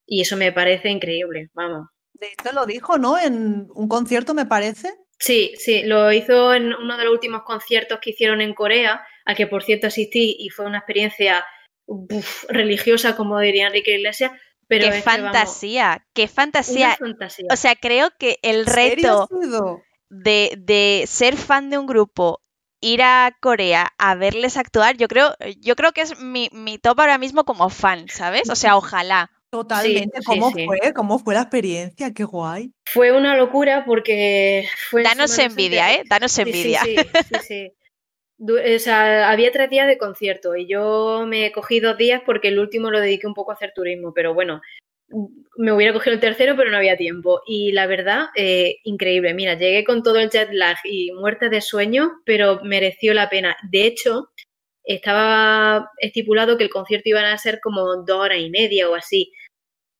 [0.06, 1.86] Y eso me parece increíble, vamos.
[2.14, 3.16] De hecho lo dijo, ¿no?
[3.16, 5.03] En un concierto, me parece.
[5.18, 9.34] Sí, sí, lo hizo en uno de los últimos conciertos que hicieron en Corea, a
[9.34, 11.44] que por cierto asistí y fue una experiencia
[12.48, 14.32] religiosa, como diría Enrique Iglesias.
[14.66, 16.96] Pero qué fantasía, qué fantasía.
[17.50, 19.28] O sea, creo que el reto
[20.08, 22.40] de, de ser fan de un grupo
[22.80, 27.00] ir a Corea a verles actuar, yo creo, yo creo que es mi, mi, top
[27.00, 28.50] ahora mismo como fan, ¿sabes?
[28.50, 29.30] O sea, ojalá.
[29.54, 30.18] Totalmente.
[30.26, 30.92] ¿Cómo fue?
[30.92, 32.12] ¿Cómo fue la experiencia?
[32.12, 32.72] Qué guay.
[32.86, 35.04] Fue una locura porque fue.
[35.04, 36.02] Danos envidia, ¿eh?
[36.10, 36.80] Danos envidia.
[36.82, 36.96] Sí,
[37.28, 37.72] sí, sí.
[38.40, 42.58] O sea, había tres días de concierto y yo me cogí dos días porque el
[42.58, 44.60] último lo dediqué un poco a hacer turismo, pero bueno,
[45.56, 47.40] me hubiera cogido el tercero, pero no había tiempo.
[47.46, 49.34] Y la verdad, eh, increíble.
[49.34, 53.56] Mira, llegué con todo el jet lag y muerte de sueño, pero mereció la pena.
[53.70, 54.30] De hecho,
[54.82, 59.32] estaba estipulado que el concierto iba a ser como dos horas y media o así.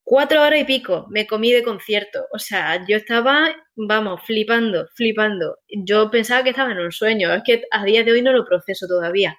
[0.07, 2.27] Cuatro horas y pico me comí de concierto.
[2.33, 5.59] O sea, yo estaba, vamos, flipando, flipando.
[5.69, 7.33] Yo pensaba que estaba en un sueño.
[7.33, 9.39] Es que a día de hoy no lo proceso todavía.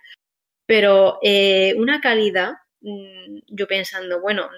[0.65, 4.49] Pero eh, una calidad, mm, yo pensando, bueno,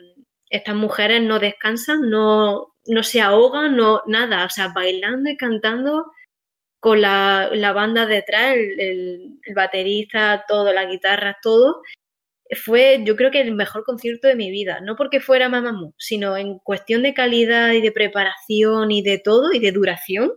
[0.50, 4.46] estas mujeres no descansan, no, no se ahogan, no, nada.
[4.46, 6.06] O sea, bailando y cantando
[6.80, 8.80] con la, banda detrás, el,
[9.44, 11.82] el, baterista, todo, la guitarra, todo
[12.56, 16.38] fue yo creo que el mejor concierto de mi vida, no porque fuera Mamamoo, sino
[16.38, 20.32] en cuestión de calidad y de preparación y de todo y de duración,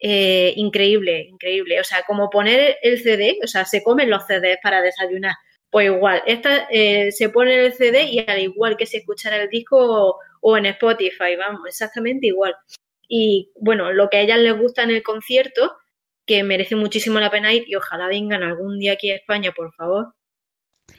[0.00, 1.80] eh, increíble, increíble.
[1.80, 5.34] O sea, como poner el CD, o sea, se comen los CDs para desayunar,
[5.70, 9.48] pues igual, esta eh, se pone el CD y al igual que se escuchara el
[9.48, 12.54] disco o, en Spotify, vamos, exactamente igual.
[13.08, 15.72] Y bueno, lo que a ellas les gusta en el concierto,
[16.26, 19.72] que merece muchísimo la pena ir y ojalá vengan algún día aquí a España, por
[19.74, 20.14] favor,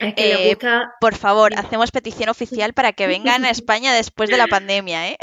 [0.02, 0.58] eh,
[1.00, 5.18] por favor, hacemos petición oficial para que vengan a España después de la pandemia, ¿eh?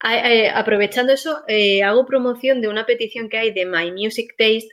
[0.54, 4.68] aprovechando eso, eh, hago promoción de una petición que hay de My Music Taste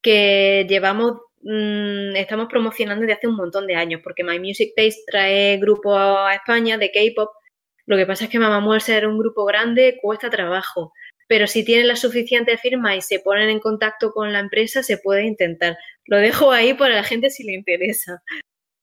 [0.00, 5.02] que llevamos, mm, estamos promocionando desde hace un montón de años, porque My Music Taste
[5.06, 7.30] trae grupo a España de K-pop.
[7.86, 10.92] Lo que pasa es que Mamamoo, al ser un grupo grande, cuesta trabajo
[11.28, 14.98] pero si tienen la suficiente firma y se ponen en contacto con la empresa, se
[14.98, 15.78] puede intentar.
[16.06, 18.22] Lo dejo ahí para la gente si le interesa,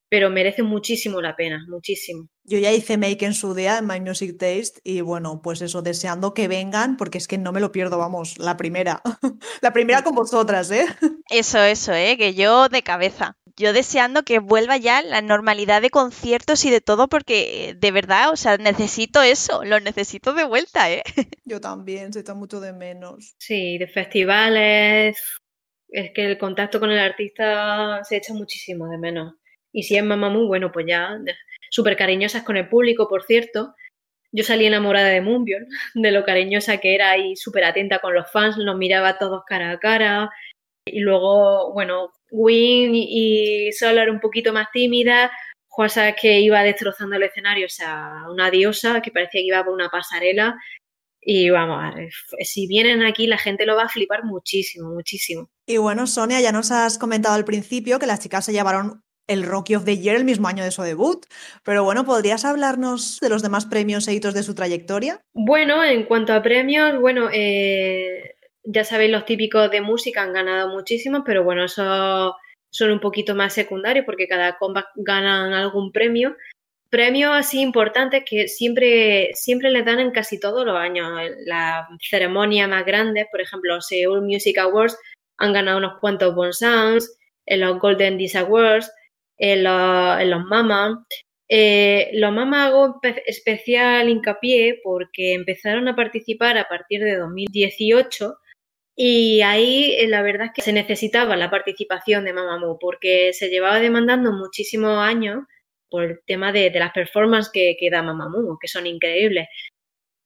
[0.10, 2.30] pero merece muchísimo la pena, muchísimo.
[2.44, 5.82] Yo ya hice make en su día en My Music Taste y bueno, pues eso,
[5.82, 9.02] deseando que vengan, porque es que no me lo pierdo, vamos, la primera.
[9.62, 10.86] la primera con vosotras, ¿eh?
[11.30, 12.16] Eso, eso, ¿eh?
[12.18, 16.82] Que yo de cabeza yo deseando que vuelva ya la normalidad de conciertos y de
[16.82, 21.04] todo, porque de verdad, o sea, necesito eso, lo necesito de vuelta, ¿eh?
[21.46, 23.36] Yo también, se está mucho de menos.
[23.38, 25.18] Sí, de festivales.
[25.90, 29.36] Es que el contacto con el artista se echa muchísimo de menos.
[29.72, 31.18] Y si es mamá muy bueno, pues ya,
[31.70, 33.76] súper cariñosas con el público, por cierto.
[34.32, 38.30] Yo salí enamorada de Moonbyul, de lo cariñosa que era y súper atenta con los
[38.32, 40.30] fans, nos miraba todos cara a cara.
[40.86, 45.32] Y luego, bueno, Win y Solar un poquito más tímida,
[45.68, 49.74] Juasa que iba destrozando el escenario, o sea, una diosa que parecía que iba por
[49.74, 50.56] una pasarela.
[51.20, 51.94] Y vamos,
[52.42, 55.50] si vienen aquí la gente lo va a flipar muchísimo, muchísimo.
[55.66, 59.44] Y bueno, Sonia, ya nos has comentado al principio que las chicas se llevaron el
[59.44, 61.26] Rocky of the Year el mismo año de su debut.
[61.64, 65.22] Pero bueno, ¿podrías hablarnos de los demás premios e hitos de su trayectoria?
[65.34, 68.35] Bueno, en cuanto a premios, bueno, eh,
[68.66, 72.36] ya sabéis, los típicos de música han ganado muchísimos, pero bueno, eso
[72.70, 76.36] son un poquito más secundarios porque cada combat ganan algún premio.
[76.90, 81.08] Premios así importantes que siempre, siempre les dan en casi todos los años.
[81.46, 84.98] La ceremonia más grande, por ejemplo, Seoul Music Awards,
[85.38, 88.92] han ganado unos cuantos Bonsons, en los Golden Disc Awards,
[89.38, 91.06] en los, en los Mama.
[91.48, 98.38] Eh, los Mama hago especial hincapié porque empezaron a participar a partir de 2018
[98.96, 103.50] y ahí eh, la verdad es que se necesitaba la participación de Mamamoo porque se
[103.50, 105.44] llevaba demandando muchísimos años
[105.90, 109.48] por el tema de, las performances que, da Mamamoo, que son increíbles.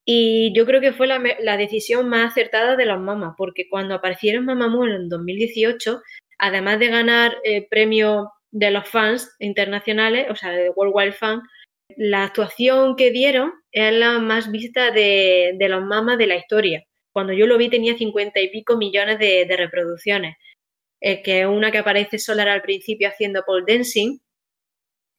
[0.05, 4.45] Y yo creo que fue la, decisión más acertada de los mamas, porque cuando aparecieron
[4.45, 6.01] Mamamoo en 2018,
[6.39, 11.11] además de ganar el eh, premio de los fans internacionales, o sea, de World Wide
[11.13, 11.41] Fan,
[11.97, 16.83] la actuación que dieron es la más vista de, de los mamas de la historia.
[17.19, 20.37] Cuando yo lo vi tenía cincuenta y pico millones de, reproducciones,
[21.01, 24.19] eh, que es una que aparece Solar al principio haciendo pole dancing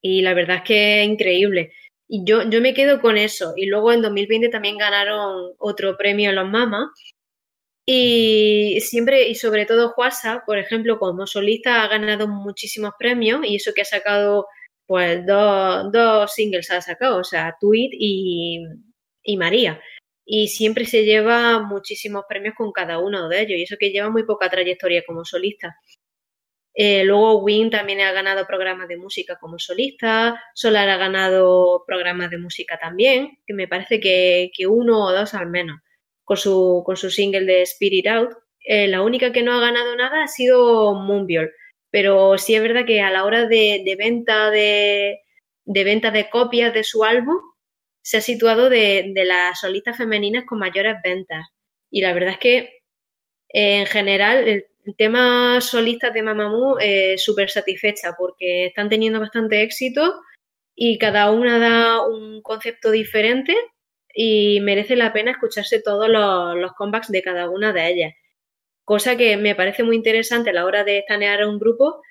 [0.00, 1.74] y la verdad es que es increíble.
[2.08, 3.52] Y yo, yo me quedo con eso.
[3.54, 6.88] Y luego en 2020 también ganaron otro premio en los Mamas.
[7.84, 13.56] Y siempre, y sobre todo Juasa, por ejemplo, como solista ha ganado muchísimos premios y
[13.56, 14.46] eso que ha sacado,
[14.86, 18.64] pues dos, dos singles ha sacado, o sea, Tweet y,
[19.22, 19.78] y María
[20.24, 24.10] y siempre se lleva muchísimos premios con cada uno de ellos y eso que lleva
[24.10, 25.76] muy poca trayectoria como solista.
[26.74, 32.30] Eh, luego Win también ha ganado programas de música como solista, Solar ha ganado programas
[32.30, 35.80] de música también, que me parece que, uno o dos al menos,
[36.24, 38.30] con su, con su single de Spirit Out.
[38.64, 41.50] Eh, la única que no ha ganado nada ha sido Moonbjörn,
[41.90, 45.20] pero sí es verdad que a la hora de, venta de,
[45.64, 47.36] de venta de copias de su álbum,
[48.10, 51.46] se ha situado de, las solistas femeninas con mayores ventas.
[51.92, 52.56] Y la verdad es que
[53.48, 59.62] eh, en general el, tema solistas de Mamamoo es súper satisfecha porque están teniendo bastante
[59.62, 60.20] éxito
[60.74, 63.54] y cada una da un concepto diferente
[64.12, 68.14] y merece la pena escucharse todos los, los comebacks de cada una de ellas.
[68.84, 72.02] Cosa que me parece muy interesante a la hora de estanear a un grupo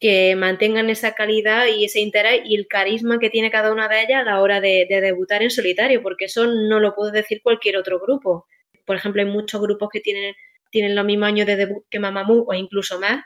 [0.00, 4.02] que mantengan esa calidad y ese interés y el carisma que tiene cada una de
[4.02, 7.76] ellas a la hora de, debutar en solitario, porque eso no lo puede decir cualquier
[7.76, 8.46] otro grupo.
[8.84, 10.34] Por ejemplo, hay muchos grupos que tienen,
[10.70, 13.24] tienen los mismos años de debut que Mamamoo o incluso más,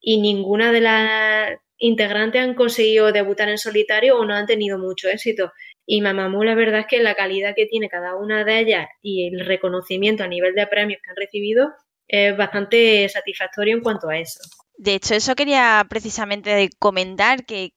[0.00, 5.08] y ninguna de las integrantes han conseguido debutar en solitario o no han tenido mucho
[5.08, 5.52] éxito.
[5.86, 9.28] Y Mamamoo, la verdad es que la calidad que tiene cada una de ellas y
[9.28, 11.72] el reconocimiento a nivel de premios que han recibido
[12.08, 14.40] es bastante satisfactorio en cuanto a eso.
[14.76, 17.72] De hecho, eso quería precisamente comentar, que,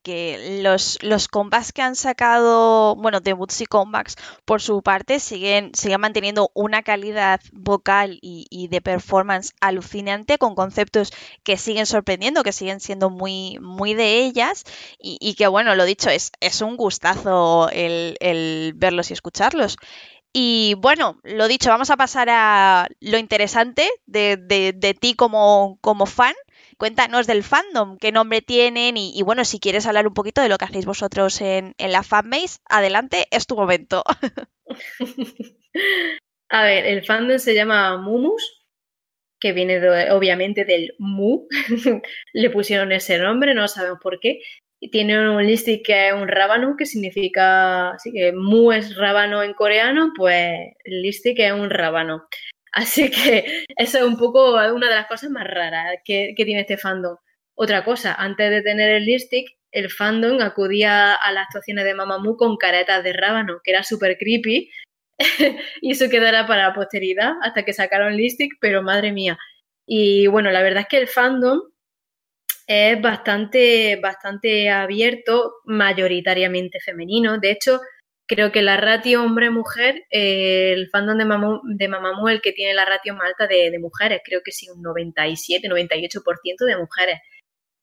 [0.63, 1.27] los, los
[1.73, 7.39] que han sacado, bueno, debuts y comebacks, por su parte, siguen, siguen manteniendo una calidad
[7.53, 11.11] vocal y, de performance alucinante, con conceptos
[11.43, 14.63] que siguen sorprendiendo, que siguen siendo muy, muy de ellas,
[14.99, 19.77] y, que, bueno, lo dicho, es, es un gustazo el, verlos y escucharlos.
[20.33, 25.77] Y bueno, lo dicho, vamos a pasar a lo interesante de, de, de ti como,
[25.81, 26.33] como fan.
[26.77, 30.59] Cuéntanos del fandom, qué nombre tienen y, bueno, si quieres hablar un poquito de lo
[30.59, 34.03] que hacéis vosotros en, la fanbase, adelante, es tu momento.
[36.49, 38.63] A ver, el fandom se llama Mumus,
[39.39, 39.79] que viene
[40.11, 41.47] obviamente del Mu.
[42.33, 44.39] Le pusieron ese nombre, no sabemos por qué.
[44.91, 49.53] Tiene un listing que es un rábano, que significa, así que Mu es rábano en
[49.53, 52.27] coreano, pues el listing es un rábano.
[52.77, 56.77] Así que eso es un poco una de las cosas más raras que, tiene este
[56.77, 57.17] fandom.
[57.55, 62.37] Otra cosa, antes de tener el lipstick, el fandom acudía a las actuaciones de Mamamoo
[62.37, 64.69] con caretas de rábano, que era súper creepy.
[65.81, 69.39] y eso quedará para la posteridad hasta que sacaron lipstick, pero madre mía.
[69.87, 71.59] Y bueno, la verdad es que el fandom
[72.67, 77.39] es bastante, bastante abierto, mayoritariamente femenino.
[77.39, 77.79] De hecho,
[78.27, 82.73] creo que la ratio hombre-mujer, eh, el fandom de, Mamamoo, de Mamamoo el que tiene
[82.73, 87.19] la ratio más alta de, mujeres, creo que sí, un 97, 98% de mujeres.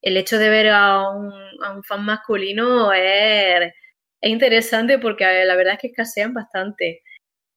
[0.02, 1.32] El hecho de ver a un,
[1.84, 3.72] fan masculino es,
[4.22, 7.02] interesante porque la verdad es que escasean bastante.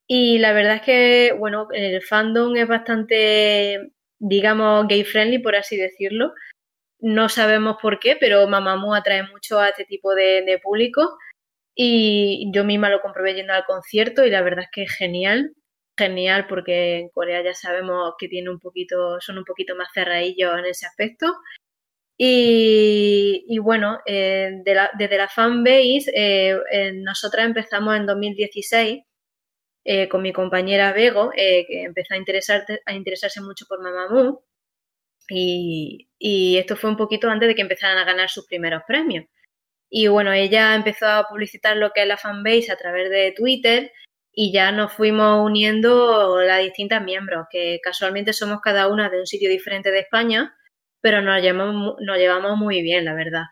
[0.08, 5.78] Y la verdad es que, bueno, el fandom es bastante, digamos, gay friendly, por así
[5.78, 6.34] decirlo.
[7.00, 11.18] No sabemos por qué, pero Mamamoo atrae mucho a este tipo de, de público
[11.80, 15.54] y yo misma lo comprobé yendo al concierto y la verdad es que es genial,
[15.98, 20.58] genial porque en Corea ya sabemos que tiene un poquito, son un poquito más cerradillos
[20.58, 21.36] en ese aspecto.
[22.20, 29.04] Y, bueno, eh, desde la fanbase, eh, nosotras empezamos en 2016
[29.86, 32.18] eh, con mi compañera Bego, que empezó a,
[32.88, 34.44] a interesarse mucho por Mamamoo.
[35.30, 39.26] Y, y esto fue un poquito antes de que empezaran a ganar sus primeros premios.
[39.90, 43.92] Y bueno, ella empezó a publicitar lo que es la fanbase a través de Twitter
[44.40, 49.26] y ya nos fuimos uniendo las distintas miembros, que casualmente somos cada una de un
[49.26, 50.56] sitio diferente de España,
[51.02, 53.46] pero nos llevamos, nos llevamos muy bien, la verdad.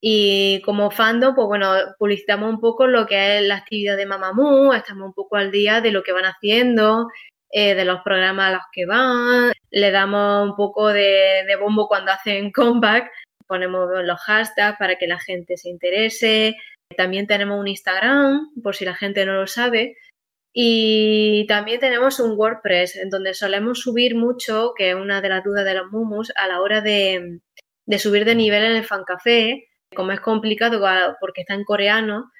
[0.00, 4.72] Y como fandom, pues bueno, publicitamos un poco lo que es la actividad de Mamamoo,
[4.72, 7.08] estamos un poco al día de lo que van haciendo,
[7.50, 11.86] eh, de los programas a los que van, le damos un poco de, de bombo
[11.86, 13.10] cuando hacen comeback,
[13.50, 16.54] ponemos los hashtags para que la gente se interese.
[16.96, 19.96] También tenemos un Instagram, por si la gente no lo sabe,
[20.52, 25.42] y también tenemos un WordPress en donde solemos subir mucho, que es una de las
[25.42, 27.40] dudas de los mumus, a la hora de,
[27.98, 29.66] subir de nivel en el fancafé.
[29.94, 30.80] Como es complicado
[31.20, 32.30] porque está en coreano,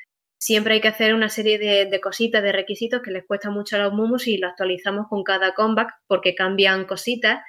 [0.41, 3.81] siempre hay que hacer una serie de, cositas, de requisitos que les cuesta mucho a
[3.81, 7.41] los mumus y lo actualizamos con cada comeback porque cambian cositas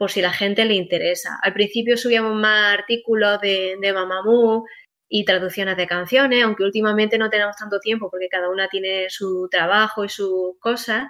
[0.00, 1.38] por si la gente le interesa.
[1.42, 4.64] Al principio subíamos más artículos de, de Mamamoo,
[5.12, 9.48] y traducciones de canciones, aunque últimamente no tenemos tanto tiempo porque cada una tiene su
[9.50, 11.08] trabajo y sus cosas,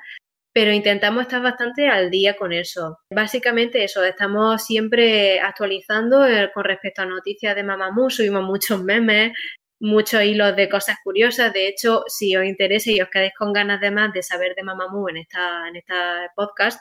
[0.53, 2.99] pero intentamos estar bastante al día con eso.
[3.15, 9.33] Básicamente eso, estamos siempre actualizando eh, con respecto a noticias de Mamamoo, subimos muchos memes,
[9.81, 11.53] muchos hilos de cosas curiosas.
[11.53, 14.63] De hecho, si os interesa y os quedáis con ganas de más de saber de
[14.63, 16.81] Mamamoo en esta, en esta podcast,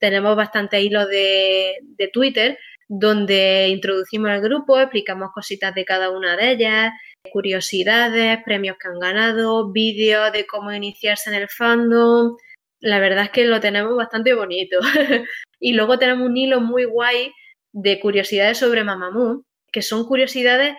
[0.00, 2.58] tenemos bastante hilos de, de Twitter
[2.92, 6.92] donde introducimos el grupo, explicamos cositas de cada una de ellas,
[7.30, 12.36] curiosidades, premios que han ganado, vídeos de cómo iniciarse en el fandom.
[12.80, 14.78] La verdad es que lo tenemos bastante bonito.
[15.60, 17.32] y luego tenemos un hilo muy guay
[17.72, 20.74] de curiosidades sobre Mamamoo, que son curiosidades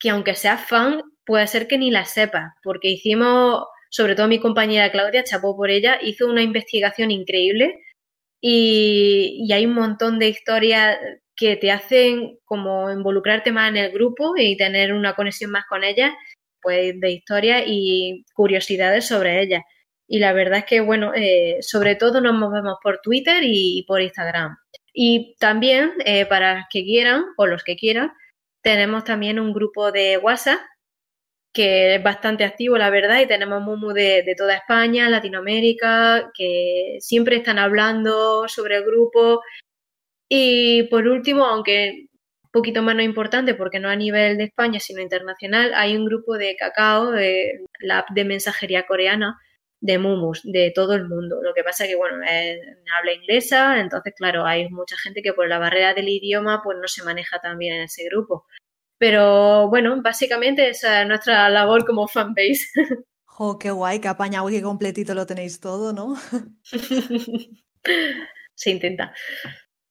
[0.00, 4.40] que aunque seas fan, puede ser que ni las sepas, porque hicimos, sobre todo mi
[4.40, 7.78] compañera Claudia, chapó por ella, hizo una investigación increíble
[8.42, 10.98] y, hay un montón de historias
[11.36, 15.84] que te hacen como involucrarte más en el grupo y tener una conexión más con
[15.84, 16.12] ellas,
[16.60, 19.62] pues de historia y curiosidades sobre ellas.
[20.08, 24.02] Y la verdad es que, bueno, eh, sobre todo nos movemos por Twitter y por
[24.02, 24.56] Instagram.
[24.92, 28.12] Y también, eh, para los que quieran o los que quieran,
[28.62, 30.60] tenemos también un grupo de WhatsApp
[31.52, 37.36] que es bastante activo, la verdad, y tenemos Mumu de, toda España, Latinoamérica, que siempre
[37.36, 39.42] están hablando sobre el grupo
[40.28, 42.06] y por último, aunque
[42.44, 46.38] un poquito menos importante, porque no a nivel de España, sino internacional, hay un grupo
[46.38, 49.38] de cacao, de la app de mensajería coreana,
[49.80, 51.42] de Mumus, de todo el mundo.
[51.42, 55.58] Lo que pasa que, bueno, habla inglesa, entonces, claro, hay mucha gente que por la
[55.58, 58.46] barrera del idioma, pues no se maneja tan bien en ese grupo.
[59.02, 62.68] Pero bueno, básicamente esa es nuestra labor como fanbase.
[63.24, 63.98] ¡Jo, qué guay!
[63.98, 66.14] ¡Qué apañado y qué completito lo tenéis todo, ¿no?
[68.54, 69.12] se intenta.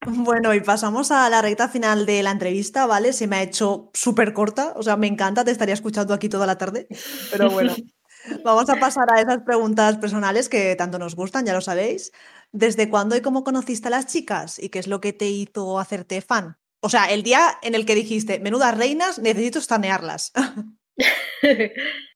[0.06, 3.12] Bueno, y pasamos a la recta final de la entrevista, ¿vale?
[3.12, 6.46] Se me ha hecho súper corta, o sea, me encanta, te estaría escuchando aquí toda
[6.46, 6.88] la tarde,
[7.30, 7.74] pero bueno,
[8.44, 12.12] vamos a pasar a esas preguntas personales que tanto nos gustan, ya lo sabéis.
[12.50, 15.78] ¿Desde cuándo y cómo conociste a las chicas y qué es lo que te hizo
[15.78, 16.56] hacerte fan?
[16.82, 20.32] O sea, el día en el que dijiste, menudas reinas, necesito estanearlas.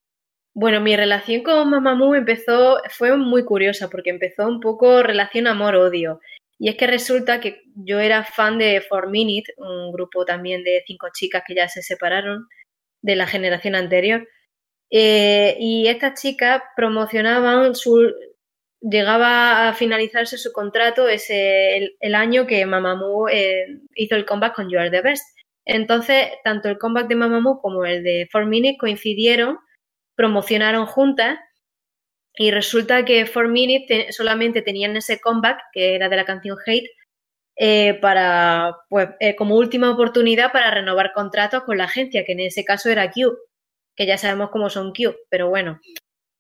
[0.59, 6.19] Bueno, mi relación con Mamamoo empezó, fue muy curiosa porque empezó un poco relación amor-odio.
[6.59, 10.83] Y es que resulta que yo era fan de Four Minute, un grupo también de
[10.87, 12.49] cinco chicas que ya se separaron
[13.03, 14.27] de la generación anterior.
[14.91, 18.11] Eh, y estas chicas promocionaban su.
[18.89, 24.71] Llegaba a finalizarse su contrato ese el, año que Mamamoo eh, hizo el comeback con
[24.71, 25.25] You Are the Best.
[25.65, 29.59] Entonces, tanto el comeback de Mamamoo como el de Four Minute coincidieron,
[30.15, 31.37] promocionaron juntas
[32.37, 36.91] y resulta que Four Minutes solamente tenían ese comeback, que era de la canción Hate,
[37.57, 42.41] eh, para, pues, eh, como última oportunidad para renovar contratos con la agencia, que en
[42.41, 43.37] ese caso era Q,
[43.97, 45.81] que ya sabemos cómo son Q, pero bueno.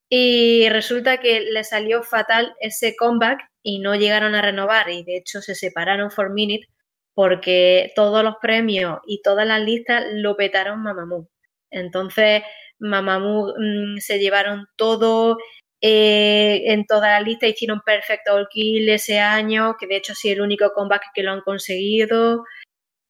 [0.09, 5.17] Y resulta que le salió fatal ese comeback y no llegaron a renovar y de
[5.17, 6.69] hecho se separaron Four Minute
[7.15, 11.29] porque todos los premios y todas las listas lo petaron Mamamoo.
[11.71, 12.43] Entonces
[12.79, 15.39] Mamamoo mm, se llevaron todo,
[15.81, 20.31] eh, en toda la lista hicieron Perfect All Kill ese año, que de hecho sí
[20.31, 22.45] el único comeback que lo han conseguido.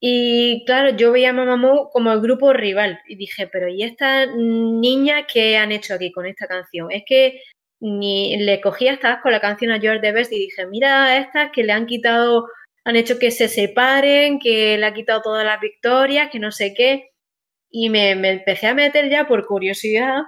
[0.00, 4.28] Y claro, yo veía a Mamamoo como el grupo rival y dije, pero ¿y estas
[4.36, 6.90] niñas qué han hecho aquí con esta canción?
[6.92, 7.40] Es que
[7.80, 11.50] ni le cogí hasta con la canción a George Best y dije, mira a estas
[11.52, 12.46] que le han quitado
[12.86, 16.72] han hecho que se separen, que le ha quitado todas las victorias, que no sé
[16.72, 17.10] qué.
[17.70, 20.22] Y me, me empecé a meter ya por curiosidad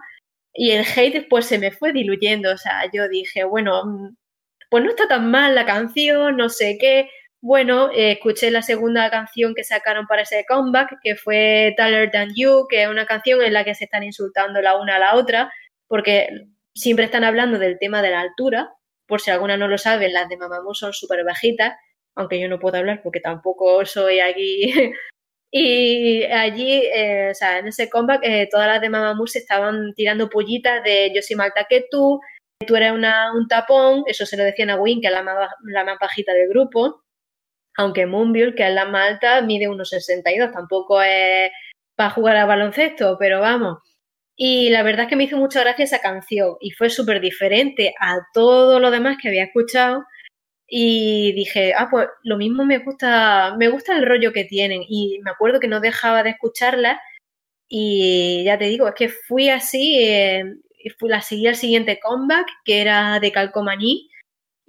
[0.54, 2.52] y el hate pues se me fue diluyendo.
[2.52, 4.16] O sea, yo dije, bueno, mm,
[4.70, 7.08] pues no está tan mal la canción, no sé qué.
[7.40, 12.30] Bueno, eh, escuché la segunda canción que sacaron para ese comeback, que fue Taller Than
[12.34, 15.14] You, que es una canción en la que se están insultando la una a la
[15.14, 15.52] otra,
[15.86, 16.28] porque
[16.74, 18.70] siempre están hablando del tema de la altura.
[19.06, 21.74] Por si alguna no lo sabe, las de Mamamoo son súper bajitas,
[22.16, 24.72] aunque yo no puedo hablar porque tampoco soy aquí.
[25.52, 29.94] y allí, eh, o sea, en ese comeback, eh, todas las de Mamamoo se estaban
[29.94, 32.20] tirando pollitas de yo soy más alta que tú,
[32.66, 35.50] tú eres una, un tapón, eso se lo decían a Win, que es la más,
[35.62, 37.04] la más bajita del grupo
[37.78, 41.50] aunque Moonbill, que es la más alta, mide unos 62, tampoco es
[41.94, 43.78] para jugar a baloncesto, pero vamos.
[44.36, 47.94] Y la verdad es que me hizo mucha gracia esa canción y fue súper diferente
[48.00, 50.04] a todo lo demás que había escuchado
[50.66, 55.20] y dije, ah, pues lo mismo me gusta, me gusta el rollo que tienen y
[55.22, 57.00] me acuerdo que no dejaba de escucharla
[57.68, 60.44] y ya te digo, es que fui así, eh,
[61.02, 64.10] la seguí al siguiente comeback que era de Calcomaní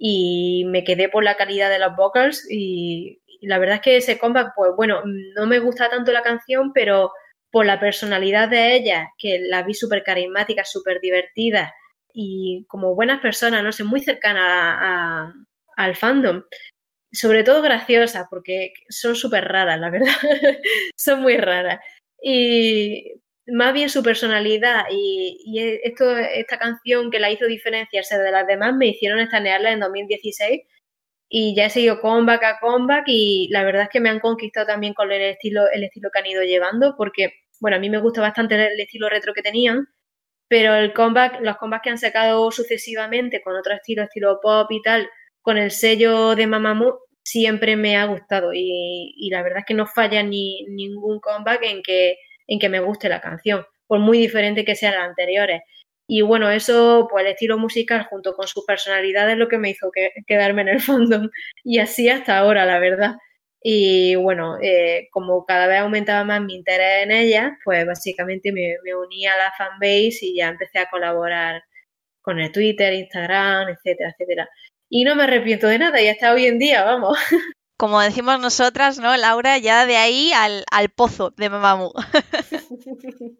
[0.02, 4.18] y me quedé por la calidad de los vocals y, la verdad es que ese
[4.18, 7.12] comeback, pues bueno, no me gusta tanto la canción, pero
[7.50, 11.74] por la personalidad de ella, que la vi súper carismática, súper divertida
[12.12, 15.34] y como buenas personas, no sé, muy cercana
[15.76, 16.42] al fandom.
[17.12, 20.12] Sobre todo graciosa, porque son súper raras, la verdad.
[20.96, 21.80] son muy raras.
[22.22, 23.14] Y
[23.52, 28.74] más bien su personalidad y, esto, esta canción que la hizo diferenciarse de las demás
[28.74, 30.62] me hicieron estanearla en 2016
[31.28, 34.66] y ya he seguido comeback a comeback y la verdad es que me han conquistado
[34.66, 38.00] también con el estilo, el estilo que han ido llevando porque, bueno, a mí me
[38.00, 39.86] gusta bastante el estilo retro que tenían,
[40.48, 44.82] pero el comeback, los comebacks que han sacado sucesivamente con otro estilo, estilo pop y
[44.82, 45.08] tal,
[45.42, 49.74] con el sello de Mamamoo, siempre me ha gustado y, y la verdad es que
[49.74, 52.16] no falla ni ningún comeback en que
[52.50, 55.62] en que me guste la canción, por muy diferente que sean las anteriores.
[56.06, 59.70] Y bueno, eso, pues el estilo musical junto con su personalidad es lo que me
[59.70, 59.90] hizo
[60.26, 61.30] quedarme en el fandom.
[61.64, 63.14] Y así hasta ahora, la verdad.
[63.62, 68.76] Y bueno, eh, como cada vez aumentaba más mi interés en ella, pues básicamente me,
[68.84, 71.62] me uní a la fanbase y ya empecé a colaborar
[72.22, 74.48] con el Twitter, Instagram, etcétera, etcétera.
[74.88, 77.18] Y no me arrepiento de nada y hasta hoy en día, vamos.
[77.80, 79.56] como decimos nosotras, ¿no, Laura?
[79.56, 81.94] Ya de ahí al, pozo de Mamamoo.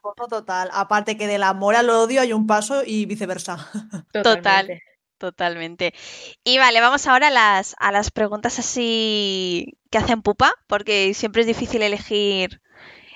[0.00, 0.68] pozo total.
[0.72, 3.70] Aparte que del amor al odio hay un paso y viceversa.
[4.12, 4.82] Total.
[5.16, 5.94] Totalmente.
[6.42, 11.42] Y vale, vamos ahora a las, a las preguntas así que hacen pupa, porque siempre
[11.42, 12.60] es difícil elegir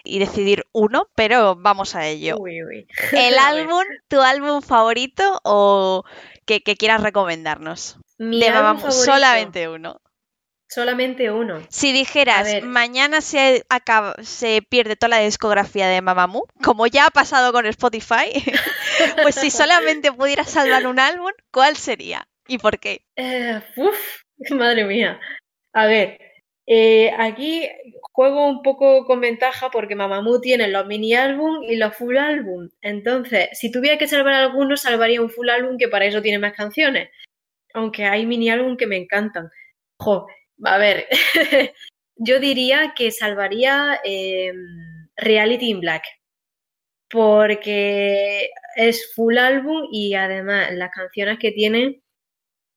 [0.05, 2.37] y decidir uno, pero vamos a ello.
[3.13, 6.05] ¿El álbum, tu álbum favorito o
[6.45, 7.99] que, quieras recomendarnos?
[8.19, 10.01] Mi de álbum solamente uno.
[10.69, 11.63] Solamente uno.
[11.69, 17.11] Si dijeras, mañana se, acaba, se pierde toda la discografía de Mamamoo, como ya ha
[17.11, 18.33] pasado con Spotify,
[19.23, 22.27] pues si solamente pudieras salvar un álbum, ¿cuál sería?
[22.49, 23.03] ¿Y por qué?
[23.17, 25.21] Eh, uf, madre mía.
[25.73, 26.19] A ver,
[26.67, 27.69] eh, aquí
[28.13, 32.69] juego un poco con ventaja porque Mamamoo tiene los mini álbum y los full álbum.
[32.81, 36.55] Entonces, si tuviera que salvar alguno, salvaría un full álbum que para eso tiene más
[36.55, 37.11] canciones.
[37.75, 39.51] Aunque hay mini álbum que me encantan.
[39.99, 40.27] Jo,
[40.65, 41.07] a ver,
[42.17, 46.05] yo diría que salvaría em, Reality in Black,
[47.11, 52.03] porque es full álbum y además las canciones que tiene,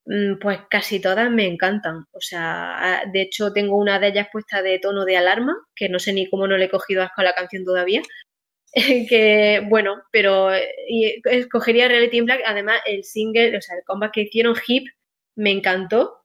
[0.06, 2.06] mm, pues casi todas me encantan.
[2.12, 6.00] O sea, de hecho tengo una de ellas puesta de tono de alarma, que no
[6.00, 8.02] sé ni cómo no le he cogido asco a la canción todavía.
[9.10, 10.52] que bueno, pero
[11.26, 12.42] escogería Reality in Black.
[12.46, 14.88] Además, el single, o sea, el combat que hicieron Hip
[15.36, 16.19] me encantó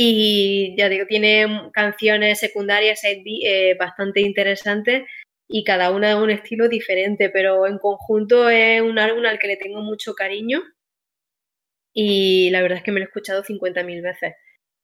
[0.00, 5.02] y ya digo, tiene canciones secundarias eh, bastante interesantes
[5.48, 9.48] y cada una de un estilo diferente, pero en conjunto es un álbum al que
[9.48, 10.62] le tengo mucho cariño
[11.92, 14.34] y la verdad es que me lo he escuchado 50.000 veces.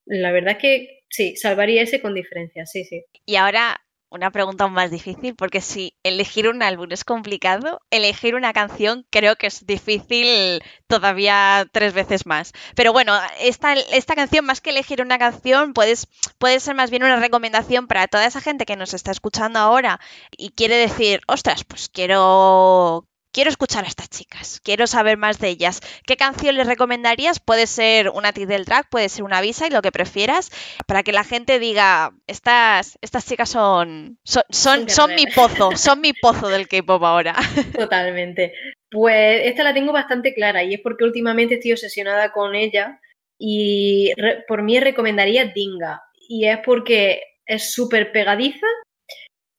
[0.05, 3.05] La verdad es que sí, salvaría ese con diferencia, sí, sí.
[3.25, 8.35] Y ahora una pregunta aún más difícil, porque si elegir un álbum es complicado, elegir
[8.35, 12.53] una canción creo que es difícil todavía tres veces más.
[12.77, 16.07] Pero bueno, esta, esta canción, más que elegir una canción, puedes,
[16.39, 20.01] puede ser más bien una recomendación para toda esa gente que nos está escuchando ahora
[20.37, 25.49] y quiere decir, ostras, pues quiero, quiero escuchar a estas chicas, quiero saber más de
[25.49, 25.81] ellas.
[26.07, 27.41] ¿Qué canción les recomendarías?
[27.41, 30.51] Puede ser una tic del track, puede ser una visa y lo que prefieras,
[30.87, 36.01] para que la gente diga, estas, estas chicas son, son, son, son mi pozo, son
[36.01, 37.35] mi pozo del K-pop ahora.
[37.77, 38.55] Totalmente.
[38.91, 43.01] Pues esta la tengo bastante clara y es porque últimamente estoy obsesionada con ella
[43.37, 44.13] y
[44.47, 46.01] por mí recomendaría Dinga.
[46.29, 48.67] Y es porque es súper pegadiza.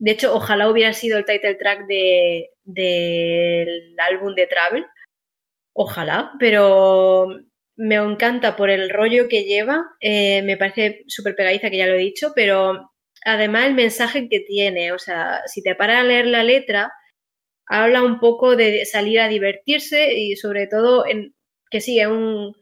[0.05, 4.85] De hecho, ojalá hubiera sido el title track del de, álbum de Travel.
[5.73, 7.25] Ojalá, pero
[7.75, 9.83] me encanta por el rollo que lleva.
[9.99, 12.91] Eh, me parece súper pegadiza, que ya lo he dicho, pero
[13.25, 14.91] además el mensaje que tiene.
[14.91, 16.93] O sea, si te paras a leer la letra,
[17.65, 21.33] habla un poco de salir a divertirse y sobre todo en
[21.71, 22.53] que sí, es un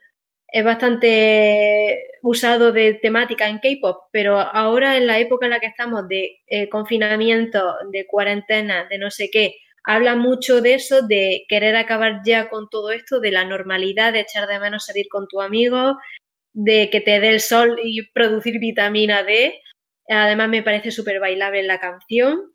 [0.53, 5.65] es bastante usado de temática en K-pop, pero ahora en la época en la que
[5.65, 11.45] estamos de eh, confinamiento, de cuarentena, de no sé qué, habla mucho de eso, de
[11.49, 15.27] querer acabar ya con todo esto, de la normalidad, de echar de menos salir con
[15.27, 15.97] tu amigo,
[16.53, 19.59] de que te dé el sol y producir vitamina D.
[20.07, 22.53] Además me parece súper bailable la canción.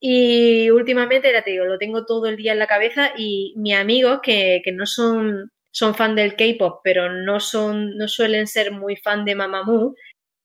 [0.00, 3.74] Y últimamente, ya te digo, lo tengo todo el día en la cabeza y mis
[3.74, 8.70] amigos que, que no son son fan del K-pop, pero no, son, no suelen ser
[8.70, 9.94] muy fan de Mamamoo,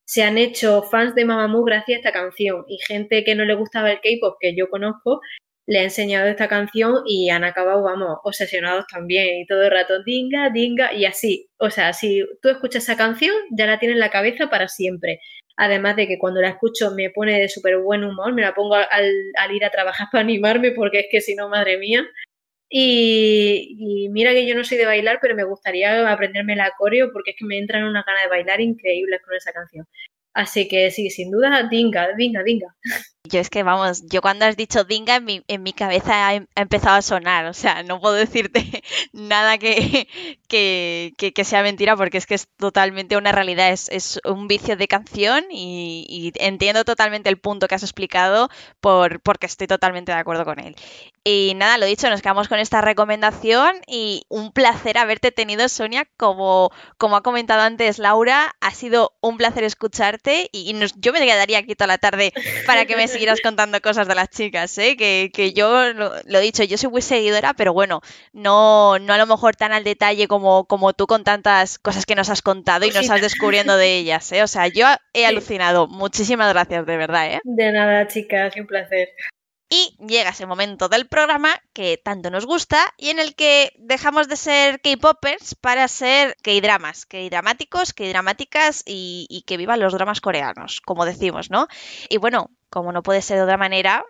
[0.04, 2.64] se han hecho fans de Mamamoo gracias a esta canción.
[2.66, 5.20] Y gente que no le gustaba el K-pop, que yo conozco,
[5.66, 9.38] le ha enseñado esta canción y han acabado, vamos, obsesionados también.
[9.38, 11.48] Y todo el rato, dinga, dinga, y así.
[11.58, 15.20] O sea, si tú escuchas esa canción, ya la tienes en la cabeza para siempre.
[15.56, 18.74] Además de que cuando la escucho me pone de súper buen humor, me la pongo
[18.74, 18.88] al,
[19.36, 22.04] al, ir a trabajar para animarme, porque es que si no, madre mía,
[22.70, 27.32] y, mira que yo no soy de bailar, pero me gustaría aprenderme la coreo porque
[27.32, 29.86] es que me entran una gana de bailar increíbles con esa canción.
[30.32, 32.68] Así que sí, sin duda, dinga, dinga, dinga.
[33.24, 36.34] Yo es que, vamos, yo cuando has dicho dinga, en mi, en mi cabeza ha,
[36.54, 37.46] empezado a sonar.
[37.46, 38.62] O sea, no puedo decirte
[39.12, 40.08] nada que,
[40.48, 43.70] que, que, sea mentira porque es que es totalmente una realidad.
[43.72, 48.48] Es, es un vicio de canción y, y, entiendo totalmente el punto que has explicado
[48.80, 50.76] por, porque estoy totalmente de acuerdo con él.
[51.22, 56.06] Y nada, lo dicho, nos quedamos con esta recomendación y un placer haberte tenido, Sonia.
[56.16, 61.58] Como, como ha comentado antes Laura, ha sido un placer escucharte y yo me quedaría
[61.58, 62.32] aquí toda la tarde
[62.66, 64.96] para que me seguirás contando cosas de las chicas, ¿eh?
[64.96, 68.00] que, que yo lo, he dicho, yo soy muy seguidora, pero bueno,
[68.32, 72.14] no, no a lo mejor tan al detalle como, como tú con tantas cosas que
[72.14, 74.32] nos has contado y nos estás descubriendo de ellas.
[74.32, 74.42] ¿eh?
[74.42, 75.86] O sea, yo he alucinado.
[75.86, 77.32] Muchísimas gracias, de verdad.
[77.34, 77.40] ¿eh?
[77.44, 79.10] De nada, chicas, un placer.
[79.72, 84.26] Y llega ese momento del programa que tanto nos gusta y en el que dejamos
[84.26, 90.80] de ser K-Poppers para ser K-Dramas, K-Dramáticos, K-Dramáticas y, y, que vivan los dramas coreanos,
[90.80, 91.68] como decimos, ¿no?
[92.08, 94.04] Y bueno, como no puede ser de otra manera,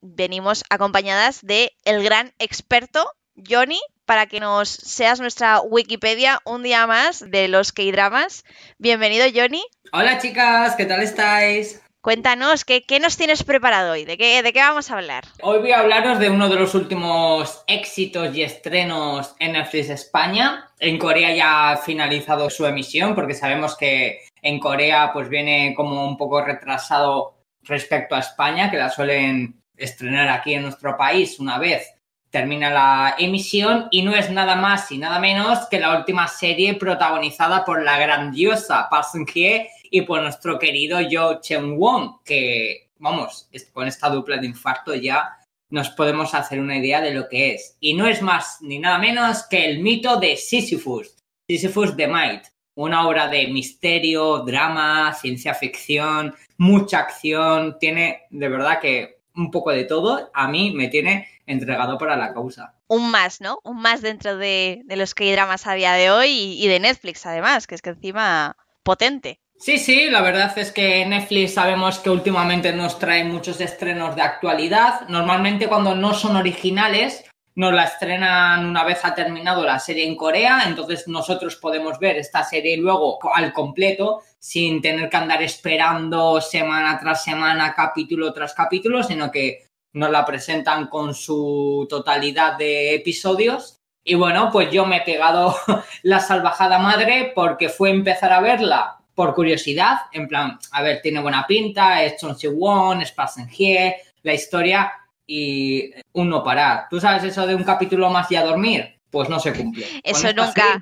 [0.00, 6.88] venimos acompañadas de el gran experto Johnny para que nos seas nuestra Wikipedia un día
[6.88, 8.44] más de los K-Dramas.
[8.78, 9.64] Bienvenido, Johnny.
[9.92, 11.83] Hola, chicas, ¿qué tal estáis?
[12.04, 14.04] Cuéntanos, ¿qué, nos tienes preparado hoy?
[14.04, 15.24] ¿De qué, ¿De qué vamos a hablar?
[15.40, 20.68] Hoy voy a hablaros de uno de los últimos éxitos y estrenos en Netflix España.
[20.78, 26.06] En Corea ya ha finalizado su emisión porque sabemos que en Corea pues viene como
[26.06, 31.58] un poco retrasado respecto a España, que la suelen estrenar aquí en nuestro país una
[31.58, 31.90] vez
[32.28, 36.74] termina la emisión y no es nada más y nada menos que la última serie
[36.74, 43.48] protagonizada por la grandiosa Park Seung-hye y por nuestro querido Yo Chen Won, que, vamos,
[43.72, 45.36] con esta dupla de infarto ya
[45.70, 47.76] nos podemos hacer una idea de lo que es.
[47.78, 51.14] Y no es más ni nada menos que el mito de Sisyphus,
[51.48, 52.42] Sisyphus the Might,
[52.74, 59.70] una obra de misterio, drama, ciencia ficción, mucha acción, tiene de verdad que un poco
[59.70, 62.74] de todo, a mí me tiene entregado para la causa.
[62.88, 63.60] Un más, ¿no?
[63.62, 67.24] Un más dentro de, los que hay dramas a día de hoy y de Netflix,
[67.26, 69.38] además, que es que encima potente.
[69.56, 74.22] Sí, sí, la verdad es que Netflix sabemos que últimamente nos trae muchos estrenos de
[74.22, 75.08] actualidad.
[75.08, 77.24] Normalmente cuando no son originales
[77.56, 82.16] nos la estrenan una vez ha terminado la serie en Corea, entonces nosotros podemos ver
[82.16, 88.54] esta serie luego al completo sin tener que andar esperando semana tras semana, capítulo tras
[88.54, 93.80] capítulo, sino que nos la presentan con su totalidad de episodios.
[94.02, 95.56] Y bueno, pues yo me he pegado
[96.02, 101.20] la salvajada madre porque fue empezar a verla por curiosidad, en plan, a ver, tiene
[101.20, 103.14] buena pinta, es Chon Won, es
[103.56, 104.92] Hye, la historia
[105.26, 106.86] y uno parar.
[106.90, 109.00] ¿Tú sabes eso de un capítulo más y a dormir?
[109.10, 109.86] Pues no se cumple.
[110.02, 110.80] Eso nunca.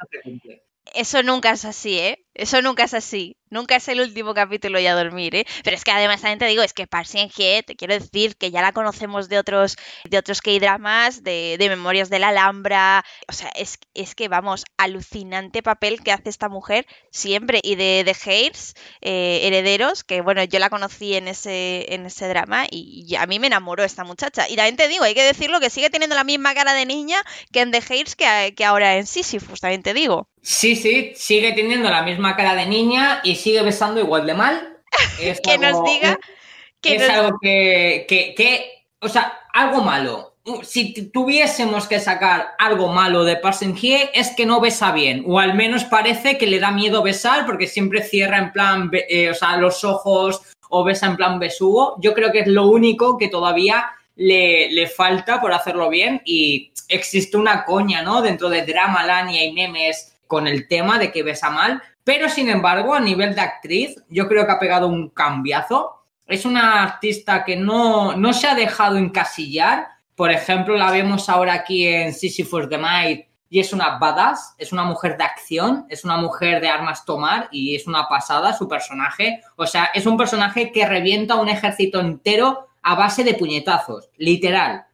[0.95, 2.25] Eso nunca es así, ¿eh?
[2.35, 3.37] Eso nunca es así.
[3.53, 5.47] Nunca es el último capítulo y a dormir, ¿eh?
[5.63, 8.51] Pero es que además también te digo, es que Park Hye, te quiero decir que
[8.51, 9.77] ya la conocemos de otros,
[10.09, 13.05] de otros K-dramas, de, de, Memorias de la Alhambra.
[13.29, 17.61] O sea, es, es, que vamos, alucinante papel que hace esta mujer siempre.
[17.63, 18.73] Y de, de Hairs,
[19.03, 23.39] eh, Herederos, que bueno, yo la conocí en ese, en ese drama y, a mí
[23.39, 24.49] me enamoró esta muchacha.
[24.49, 27.23] Y también te digo, hay que decirlo que sigue teniendo la misma cara de niña
[27.53, 30.31] que en The Hairs que, que ahora en Sisyphus, también te digo.
[30.45, 34.79] Sí, sí, sigue teniendo la misma cara de niña y sigue besando igual de mal.
[35.21, 36.19] Es que algo, nos diga
[36.81, 37.11] que es nos...
[37.11, 40.37] algo que, que, que, o sea, algo malo.
[40.65, 45.39] Si tuviésemos que sacar algo malo de Parson Hye es que no besa bien, o
[45.39, 49.35] al menos parece que le da miedo besar porque siempre cierra en plan, eh, o
[49.35, 51.97] sea, los ojos o besa en plan besugo.
[52.01, 56.73] Yo creo que es lo único que todavía le, le falta por hacerlo bien y
[56.89, 58.21] existe una coña, ¿no?
[58.21, 62.49] Dentro de Dramaland y hay memes con el tema de que besa mal, pero sin
[62.49, 66.05] embargo, a nivel de actriz, yo creo que ha pegado un cambiazo.
[66.27, 69.89] Es una artista que no, no se ha dejado encasillar.
[70.17, 74.73] Por ejemplo, la vemos ahora aquí en Sisyphus the Might y es una badass, es
[74.73, 78.67] una mujer de acción, es una mujer de armas tomar y es una pasada su
[78.67, 79.43] personaje.
[79.57, 84.87] O sea, es un personaje que revienta un ejército entero a base de puñetazos, literal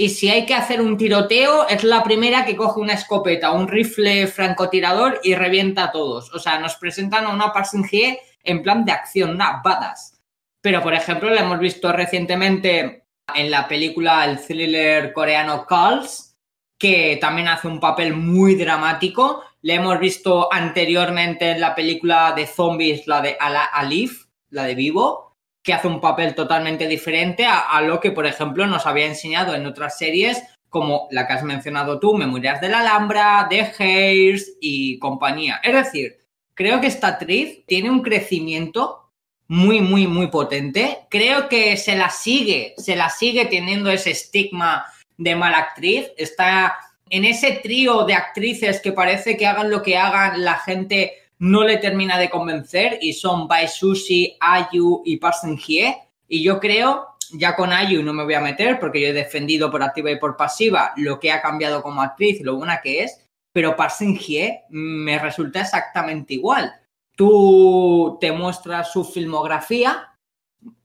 [0.00, 3.66] y si hay que hacer un tiroteo, es la primera que coge una escopeta, un
[3.66, 6.32] rifle francotirador y revienta a todos.
[6.32, 7.52] O sea, nos presentan a una
[7.90, 10.16] Hye en plan de acción, una badass.
[10.60, 16.36] Pero, por ejemplo, la hemos visto recientemente en la película el thriller coreano Calls,
[16.78, 19.42] que también hace un papel muy dramático.
[19.62, 25.27] Le hemos visto anteriormente en la película de zombies, la de Alif, la de Vivo
[25.68, 29.66] que hace un papel totalmente diferente a, lo que, por ejemplo, nos había enseñado en
[29.66, 34.98] otras series como la que has mencionado tú, Memorias de la Alhambra, The Hairs y
[34.98, 35.60] compañía.
[35.62, 36.20] Es decir,
[36.54, 39.10] creo que esta actriz tiene un crecimiento
[39.46, 41.00] muy, muy, muy potente.
[41.10, 44.86] Creo que se la sigue, se la sigue teniendo ese estigma
[45.18, 46.10] de mala actriz.
[46.16, 46.78] Está
[47.10, 51.62] en ese trío de actrices que parece que hagan lo que hagan, la gente no
[51.64, 55.96] le termina de convencer y son Bai Sushi, Ayu y Parson Hye.
[56.26, 59.70] Y yo creo, ya con Ayu no me voy a meter porque yo he defendido
[59.70, 63.20] por activa y por pasiva lo que ha cambiado como actriz, lo buena que es,
[63.52, 66.72] pero Parson Hye me resulta exactamente igual.
[67.16, 70.16] Tú te muestras su filmografía,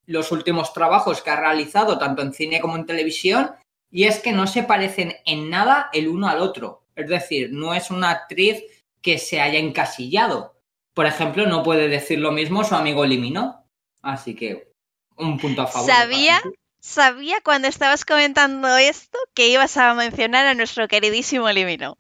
[0.05, 3.51] los últimos trabajos que ha realizado tanto en cine como en televisión,
[3.91, 6.83] y es que no se parecen en nada el uno al otro.
[6.95, 8.63] Es decir, no es una actriz
[9.03, 10.55] que se haya encasillado.
[10.95, 13.67] Por ejemplo, no puede decir lo mismo su amigo Limino.
[14.01, 14.71] Así que
[15.17, 15.87] un punto a favor.
[15.87, 16.41] Sabía,
[16.79, 21.97] sabía cuando estabas comentando esto que ibas a mencionar a nuestro queridísimo Limino.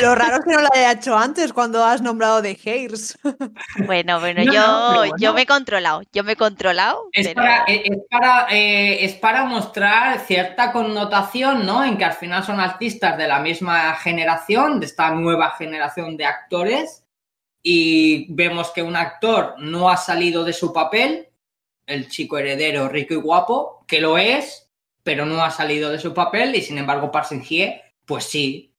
[0.00, 3.18] Lo raro es que no lo haya hecho antes cuando has nombrado de Hairs.
[3.86, 5.14] Bueno, bueno, no, yo, no, bueno.
[5.18, 7.08] yo me he controlado, yo me he controlado.
[7.12, 7.42] Es, pero...
[7.42, 11.84] para, es, para, eh, es para mostrar cierta connotación, ¿no?
[11.84, 16.26] En que al final son artistas de la misma generación, de esta nueva generación de
[16.26, 17.04] actores,
[17.62, 21.28] y vemos que un actor no ha salido de su papel,
[21.86, 24.70] el chico heredero rico y guapo, que lo es,
[25.02, 28.69] pero no ha salido de su papel, y sin embargo Parson Hye, pues sí,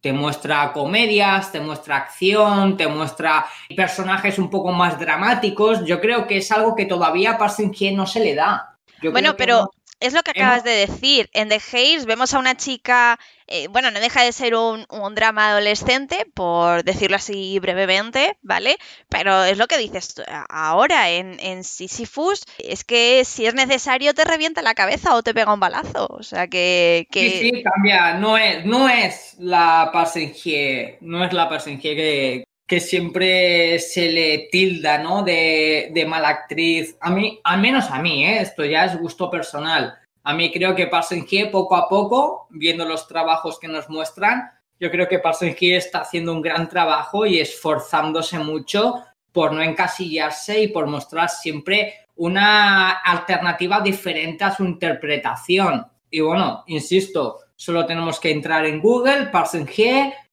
[0.00, 3.46] te muestra comedias, te muestra acción, te muestra
[3.76, 5.84] personajes un poco más dramáticos.
[5.84, 8.76] Yo creo que es algo que todavía a Parson no se le da.
[9.02, 9.70] Yo bueno, pero no...
[10.00, 11.28] es lo que acabas de decir.
[11.32, 13.18] En The Haze vemos a una chica,
[13.50, 18.76] eh, bueno, no deja de ser un, drama adolescente, por decirlo así brevemente, ¿vale?
[19.08, 20.14] Pero es lo que dices
[20.48, 25.34] ahora en, en Sisyphus, es que si es necesario te revienta la cabeza o te
[25.34, 26.06] pega un balazo.
[26.10, 27.08] O sea que...
[27.10, 27.30] que...
[27.30, 28.14] Sí, sí, cambia.
[28.14, 33.80] No es, no es la Parson Hye, no es la Parson Hye que, que siempre
[33.80, 35.24] se le tilda, ¿no?
[35.24, 36.96] De, de, mala actriz.
[37.00, 38.42] A mí, al menos a mí, ¿eh?
[38.42, 39.98] Esto ya es gusto personal.
[40.22, 44.90] A mí creo que Parson poco a poco, viendo los trabajos que nos muestran, yo
[44.90, 49.02] creo que Parson está haciendo un gran trabajo y esforzándose mucho
[49.32, 55.86] por no encasillarse y por mostrar siempre una alternativa diferente a su interpretación.
[56.10, 59.66] Y bueno, insisto, solo tenemos que entrar en Google, Parson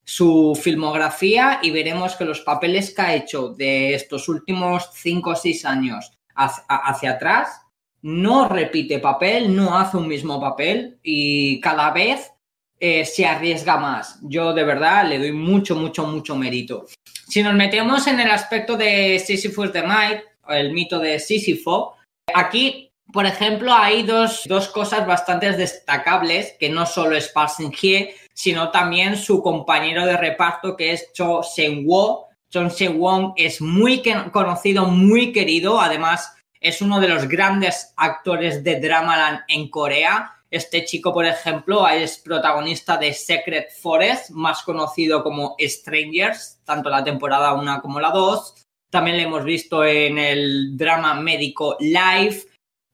[0.03, 5.35] su filmografía y veremos que los papeles que ha hecho de estos últimos 5 o
[5.35, 7.61] 6 años hacia, atrás
[8.01, 12.31] no repite papel, no hace un mismo papel y cada vez
[12.79, 14.19] eh, se arriesga más.
[14.21, 16.85] Yo de verdad le doy mucho, mucho, mucho mérito.
[17.27, 21.95] Si nos metemos en el aspecto de Sisyphus the Might, el mito de Sísifo,
[22.33, 28.15] aquí, por ejemplo, hay dos, dos cosas bastante destacables que no solo es Parson Hye,
[28.33, 34.85] sino también su compañero de reparto que es Cho Seung-woo, John Se-won es muy conocido,
[34.85, 40.33] muy querido, además es uno de los grandes actores de Dramaland en Corea.
[40.49, 47.03] Este chico, por ejemplo, es protagonista de Secret Forest, más conocido como Strangers, tanto la
[47.03, 48.65] temporada 1 como la 2.
[48.89, 52.45] También le hemos visto en el drama médico Live,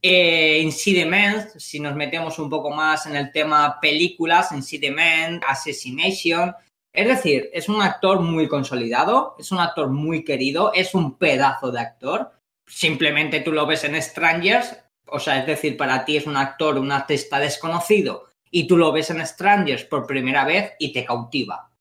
[0.05, 5.41] eh, en Sediment, si nos metemos un poco más en el tema películas, en Sediment,
[5.47, 6.53] Assassination.
[6.91, 11.72] Es decir, es un actor muy consolidado, es un actor muy querido, es un pedazo
[11.72, 12.32] de actor.
[12.66, 16.78] Simplemente tú lo ves en Strangers, o sea, es decir, para ti es un actor,
[16.78, 21.72] un artista desconocido, y tú lo ves en Strangers por primera vez y te cautiva.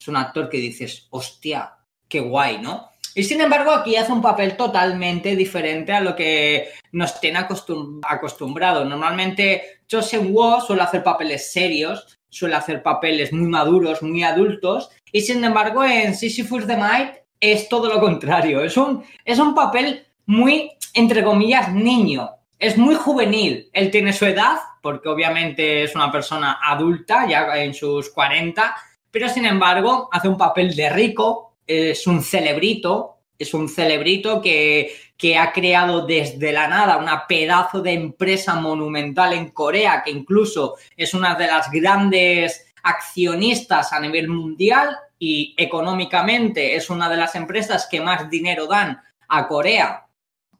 [0.00, 1.76] Es un actor que dices, hostia,
[2.08, 2.90] qué guay, ¿no?
[3.14, 8.84] Y sin embargo, aquí hace un papel totalmente diferente a lo que nos tiene acostumbrado.
[8.84, 15.20] Normalmente, Chosen Wo suele hacer papeles serios, suele hacer papeles muy maduros, muy adultos, y
[15.20, 18.64] sin embargo, en Sisyphus the Might es todo lo contrario.
[18.64, 22.30] Es un, es un papel muy, entre comillas, niño.
[22.58, 23.68] Es muy juvenil.
[23.72, 28.74] Él tiene su edad, porque obviamente es una persona adulta, ya en sus 40,
[29.10, 34.94] pero sin embargo hace un papel de rico, es un celebrito, es un celebrito que,
[35.16, 40.76] que, ha creado desde la nada una pedazo de empresa monumental en Corea, que incluso
[40.96, 47.34] es una de las grandes accionistas a nivel mundial y económicamente es una de las
[47.34, 50.03] empresas que más dinero dan a Corea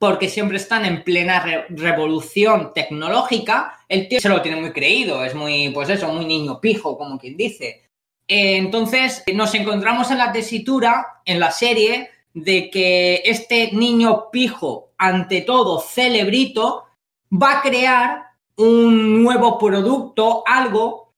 [0.04, 5.34] porque siempre están en plena revolución tecnológica, el tío se lo tiene muy creído, es
[5.34, 7.88] muy, pues eso, muy niño pijo, como quien dice.
[8.28, 14.92] Eh, entonces, nos encontramos en la tesitura, en la serie, de que este niño pijo,
[14.98, 16.84] ante todo celebrito,
[17.32, 18.26] va a crear
[18.56, 21.14] un nuevo producto, algo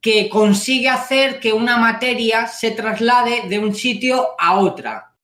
[0.00, 5.14] que consigue hacer que una materia se traslade de un sitio a otra.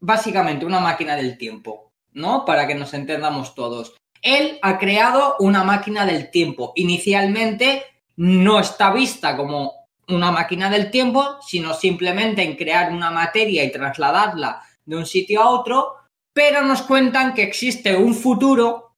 [0.00, 2.44] Básicamente, una máquina del tiempo, ¿no?
[2.44, 3.96] Para que nos entendamos todos.
[4.22, 6.72] Él ha creado una máquina del tiempo.
[6.76, 7.84] Inicialmente
[8.16, 13.70] no está vista como una máquina del tiempo, sino simplemente en crear una materia y
[13.70, 15.94] trasladarla de un sitio a otro,
[16.32, 18.96] pero nos cuentan que existe un futuro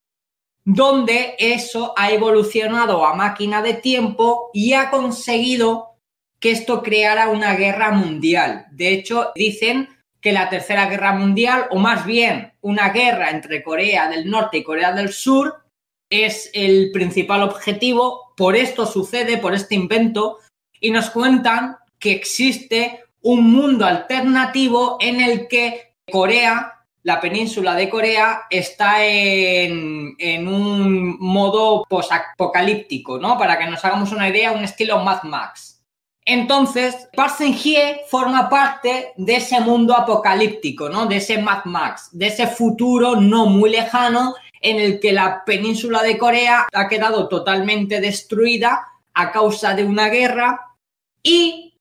[0.64, 5.96] donde eso ha evolucionado a máquina de tiempo y ha conseguido
[6.38, 8.66] que esto creara una guerra mundial.
[8.70, 9.88] De hecho, dicen
[10.20, 14.64] que la tercera guerra mundial, o más bien una guerra entre Corea del Norte y
[14.64, 15.62] Corea del Sur,
[16.10, 18.34] es el principal objetivo.
[18.36, 20.38] Por esto sucede, por este invento,
[20.80, 27.88] y nos cuentan que existe un mundo alternativo en el que Corea, la península de
[27.88, 30.16] Corea, está en,
[30.48, 33.38] un modo posapocalíptico, ¿no?
[33.38, 35.79] Para que nos hagamos una idea, un estilo Mad Max.
[36.32, 37.08] Entonces,
[37.40, 41.06] Hye forma parte de ese mundo apocalíptico, ¿no?
[41.06, 46.04] De ese Mad Max, de ese futuro no muy lejano en el que la península
[46.04, 50.76] de Corea ha quedado totalmente destruida a causa de una guerra
[51.20, 51.74] y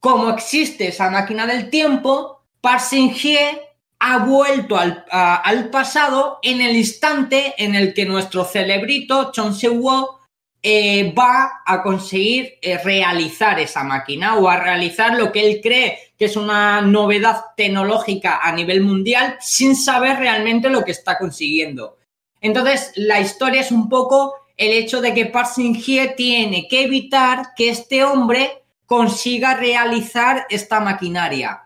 [0.00, 3.62] como existe esa máquina del tiempo, Parsingie
[4.00, 10.21] ha vuelto al, pasado en el instante en el que nuestro celebrito Chon Se-woo
[10.62, 16.12] eh, va a conseguir eh, realizar esa máquina o a realizar lo que él cree
[16.16, 21.98] que es una novedad tecnológica a nivel mundial sin saber realmente lo que está consiguiendo.
[22.40, 25.50] Entonces, la historia es un poco el hecho de que Park
[26.16, 31.62] tiene que evitar que este hombre consiga realizar esta maquinaria,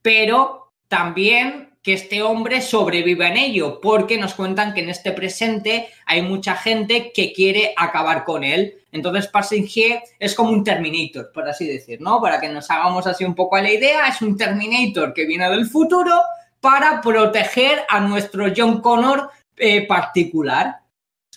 [0.00, 5.88] pero también que este hombre sobreviva en ello, porque nos cuentan que en este presente
[6.06, 8.78] hay mucha gente que quiere acabar con él.
[8.90, 12.20] Entonces, Parsingie es como un Terminator, por así decir, ¿no?
[12.20, 15.48] Para que nos hagamos así un poco a la idea, es un Terminator que viene
[15.50, 16.12] del futuro
[16.60, 20.80] para proteger a nuestro John Connor eh, particular.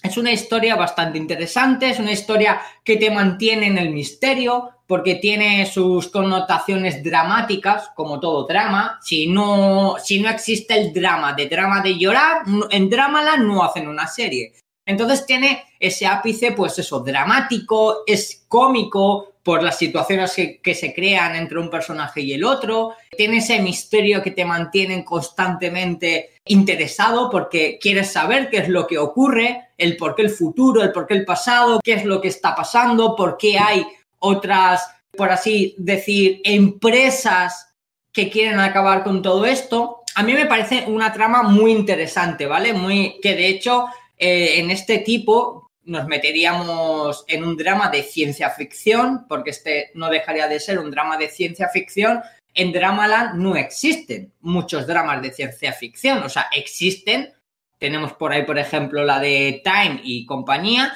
[0.04, 5.16] Es una historia bastante interesante, es una historia que te mantiene en el misterio, porque
[5.16, 8.99] tiene sus connotaciones dramáticas, como todo drama.
[9.02, 13.88] Si no, si no existe el drama de drama de llorar, en Dramala no hacen
[13.88, 14.54] una serie.
[14.86, 21.36] Entonces tiene ese ápice, pues eso, dramático, es cómico por las situaciones que, se crean
[21.36, 22.95] entre un personaje y el otro.
[23.15, 28.97] Tiene ese misterio que te mantiene constantemente interesado porque quieres saber qué es lo que
[28.97, 32.27] ocurre, el por qué el futuro, el por qué el pasado, qué es lo que
[32.27, 33.86] está pasando, por qué hay
[34.19, 37.73] otras, por así decir, empresas
[38.13, 40.01] que quieren acabar con todo esto.
[40.15, 42.73] A mí me parece una trama muy interesante, ¿vale?
[42.73, 43.86] Muy que de hecho
[44.22, 50.11] eh, en este tipo nos meteríamos en un drama de ciencia ficción, porque este no
[50.11, 52.22] dejaría de ser un drama de ciencia ficción,
[52.53, 57.34] en Dramaland no existen muchos dramas de ciencia ficción, o sea, existen,
[57.80, 60.93] tenemos por ahí, por ejemplo, la de Time y compañía,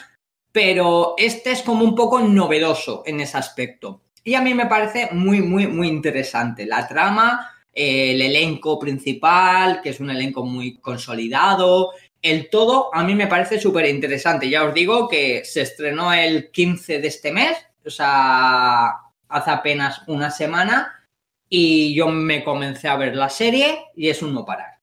[0.51, 4.03] pero este es como un poco novedoso en ese aspecto.
[4.23, 6.67] Y a mí me parece muy, muy, muy interesante.
[6.67, 11.91] La trama, el elenco principal, que es un elenco muy consolidado,
[12.25, 14.49] el todo a mí me parece súper interesante.
[14.49, 17.55] Ya os digo que se estrenó el 15 de este mes,
[17.85, 18.95] o sea,
[19.29, 21.07] hace apenas una semana,
[21.47, 24.74] y yo me comencé a ver la serie y es un no parar.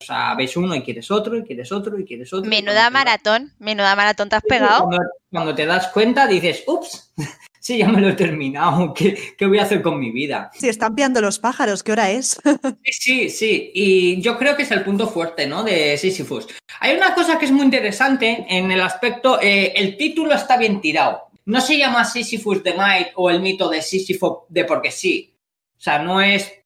[0.00, 2.48] O sea, ves uno y quieres otro, y quieres otro, y quieres otro.
[2.48, 4.88] Menuda maratón, menuda maratón te has pegado.
[5.30, 7.12] Cuando, te das cuenta dices, ups,
[7.60, 10.50] sí, ya me lo he terminado, ¿Qué, voy a hacer con mi vida?
[10.54, 12.40] Sí, están piando los pájaros, ¿qué hora es?
[12.84, 15.62] sí, sí, sí, y yo creo que es el punto fuerte, ¿no?
[15.62, 16.46] De Sisyphus.
[16.80, 20.80] Hay una cosa que es muy interesante en el aspecto, eh, el título está bien
[20.80, 21.28] tirado.
[21.44, 25.36] No se llama Sisyphus de Might o el mito de Sisyphus de porque sí.
[25.76, 26.59] O sea, no es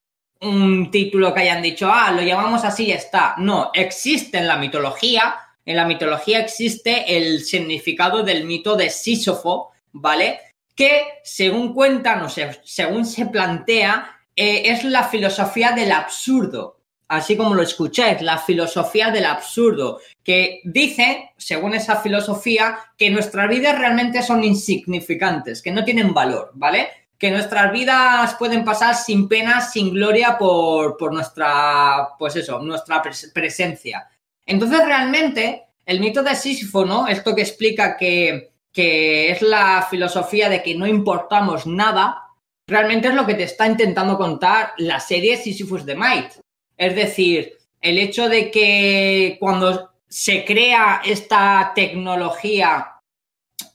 [0.44, 3.34] un título que hayan dicho, ah, lo llamamos así y está.
[3.38, 9.72] No, existe en la mitología, en la mitología existe el significado del mito de Sísofo,
[9.92, 10.40] ¿vale?
[10.74, 16.80] Que según cuentan o según se plantea, eh, es la filosofía del absurdo.
[17.08, 23.48] Así como lo escucháis, la filosofía del absurdo, que dice, según esa filosofía, que nuestras
[23.48, 26.88] vidas realmente son insignificantes, que no tienen valor, ¿vale?
[27.24, 33.00] Que nuestras vidas pueden pasar sin pena, sin gloria por, nuestra, pues eso, nuestra
[33.32, 34.10] presencia.
[34.44, 37.08] Entonces, realmente, el mito de Sísifo, ¿no?
[37.08, 42.24] Esto que explica que, que es la filosofía de que no importamos nada,
[42.66, 46.30] realmente es lo que te está intentando contar la serie Sisyphus de Might.
[46.76, 53.00] Es decir, el hecho de que cuando se crea esta tecnología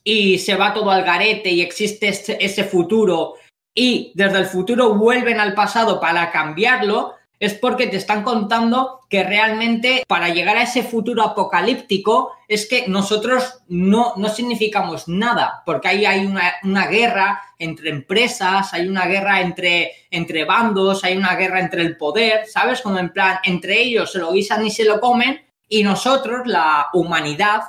[0.04, 3.39] y se va todo al garete y existe este, ese futuro
[3.74, 9.24] y desde el futuro vuelven al pasado para cambiarlo, es porque te están contando que
[9.24, 15.88] realmente para llegar a ese futuro apocalíptico es que nosotros no, no significamos nada, porque
[15.88, 21.60] ahí hay una, guerra entre empresas, hay una guerra entre, entre bandos, hay una guerra
[21.60, 22.82] entre el poder, ¿sabes?
[22.82, 26.88] Como en plan, entre ellos se lo guisan y se lo comen y nosotros, la
[26.92, 27.62] humanidad,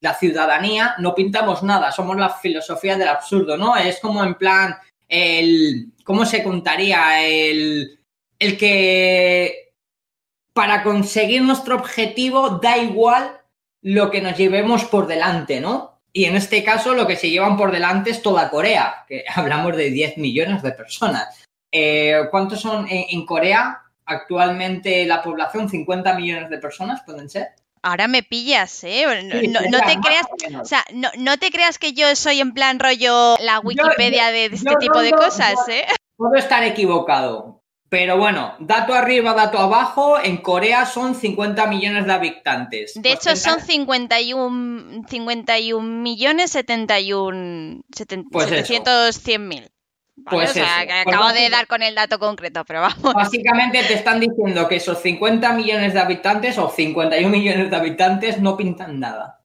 [0.00, 3.76] la ciudadanía, no pintamos nada, somos la filosofía del absurdo, ¿no?
[3.76, 4.76] Es como en plan,
[5.08, 7.26] el, ¿cómo se contaría?
[7.26, 8.00] El,
[8.38, 9.72] el que
[10.52, 13.40] para conseguir nuestro objetivo da igual
[13.82, 16.00] lo que nos llevemos por delante, ¿no?
[16.12, 19.76] Y en este caso lo que se llevan por delante es toda Corea, que hablamos
[19.76, 21.44] de 10 millones de personas.
[21.70, 23.82] Eh, ¿Cuántos son en Corea?
[24.06, 27.48] Actualmente la población, 50 millones de personas, ¿pueden ser?
[27.86, 29.06] Ahora me pillas, ¿eh?
[29.48, 30.26] No, te creas,
[30.60, 34.74] o sea, no, te creas que yo soy en plan rollo la Wikipedia de, este
[34.80, 35.86] tipo de cosas, ¿eh?
[36.16, 42.12] Puedo estar equivocado, pero bueno, dato arriba, dato abajo, en Corea son 50 millones de
[42.12, 42.92] habitantes.
[42.96, 49.70] De hecho, son 51, 51 millones 71, 700, mil.
[50.24, 53.14] Pues o sea, que pues acabo de dar con el dato concreto, pero vamos.
[53.14, 58.40] Básicamente te están diciendo que esos 50 millones de habitantes o 51 millones de habitantes
[58.40, 59.42] no pintan nada.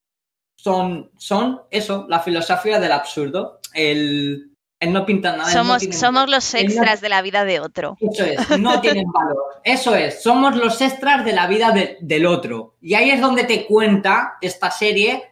[0.55, 3.59] Son, son eso, la filosofía del absurdo.
[3.74, 4.51] El,
[4.88, 5.51] no pintan nada.
[5.51, 7.97] Somos, somos los extras de la vida de otro.
[7.99, 9.61] Eso es, no tienen valor.
[9.63, 12.76] Eso es, somos los extras de la vida del otro.
[12.82, 15.30] Y ahí es donde te cuenta esta serie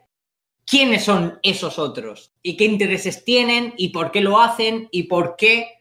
[0.70, 5.36] quiénes son esos otros y qué intereses tienen y por qué lo hacen y por
[5.36, 5.79] qué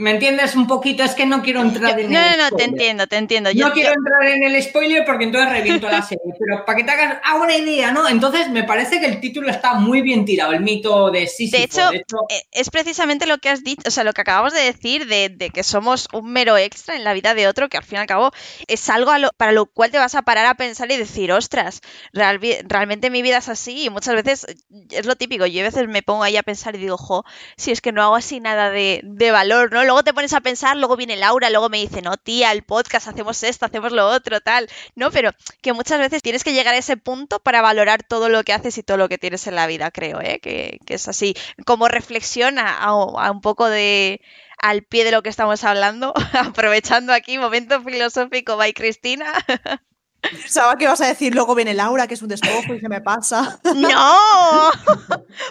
[0.00, 1.04] ¿Me entiendes un poquito?
[1.04, 3.50] Es que no quiero entrar en no, el No, no, te entiendo, te entiendo.
[3.54, 6.90] no quiero entrar en el spoiler porque entonces reviento la serie, pero para que te
[6.90, 8.08] hagas una idea, ¿no?
[8.08, 11.58] Entonces me parece que el título está muy bien tirado, el mito de Sísifo.
[11.58, 11.90] De hecho,
[12.30, 15.50] eh, es precisamente lo que has dicho, o sea, lo que acabamos de decir de,
[15.52, 18.06] que somos un mero extra en la vida de otro, que al fin y al
[18.06, 18.30] cabo
[18.68, 21.82] es algo para lo cual te vas a parar a pensar y decir, ostras,
[22.12, 24.46] realmente mi vida es así y muchas veces
[24.90, 27.24] es lo típico, yo a veces me pongo ahí a pensar y digo, jo,
[27.56, 29.89] si es que no hago así nada de, de valor, ¿no?
[29.90, 33.08] Luego te pones a pensar, luego viene Laura, luego me dice, no, tía, el podcast,
[33.08, 35.10] hacemos esto, hacemos lo otro, tal, ¿no?
[35.10, 35.32] Pero
[35.62, 38.78] que muchas veces tienes que llegar a ese punto para valorar todo lo que haces
[38.78, 40.38] y todo lo que tienes en la vida, creo, ¿eh?
[40.40, 41.34] Que, es así,
[41.66, 44.20] como reflexiona a, un poco de
[44.58, 49.32] al pie de lo que estamos hablando, aprovechando aquí momento filosófico by Cristina.
[50.20, 53.00] Pensaba que ibas a decir luego viene Laura, que es un despojo y se me
[53.00, 53.58] pasa.
[53.74, 54.70] ¡No!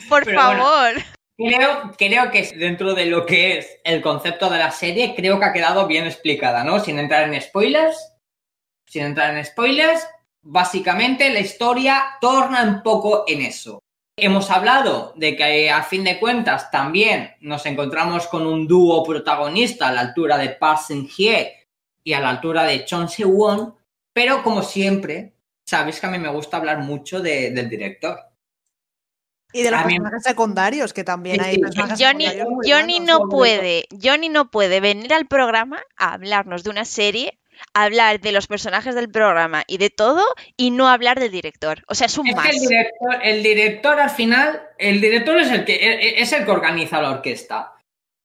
[0.07, 0.93] Por favor.
[1.41, 5.45] Creo, creo que dentro de lo que es el concepto de la serie, creo que
[5.45, 6.81] ha quedado bien explicada, ¿no?
[6.81, 8.13] Sin entrar en spoilers.
[8.85, 10.05] Sin entrar en spoilers,
[10.41, 13.81] básicamente la historia torna un poco en eso.
[14.17, 19.87] Hemos hablado de que a fin de cuentas también nos encontramos con un dúo protagonista
[19.87, 21.53] a la altura de Park Seung-hye
[22.03, 23.75] y a la altura de Chon Se-won,
[24.11, 28.28] pero como siempre, sabéis que a mí me gusta hablar mucho del director.
[29.51, 31.61] Y de los personajes secundarios, que también Sí, hay sí.
[31.61, 33.19] personajes Johnny, secundarios Johnny buenos.
[33.21, 37.39] no puede, Johnny no puede venir al programa a hablarnos de una serie,
[37.73, 40.23] hablar de los personajes del programa y de todo
[40.55, 41.83] y no hablar del director.
[41.87, 42.45] O sea, es un Es más.
[42.45, 46.45] que el director, el director al final, el director es el que e, es el
[46.45, 47.73] que organiza la orquesta.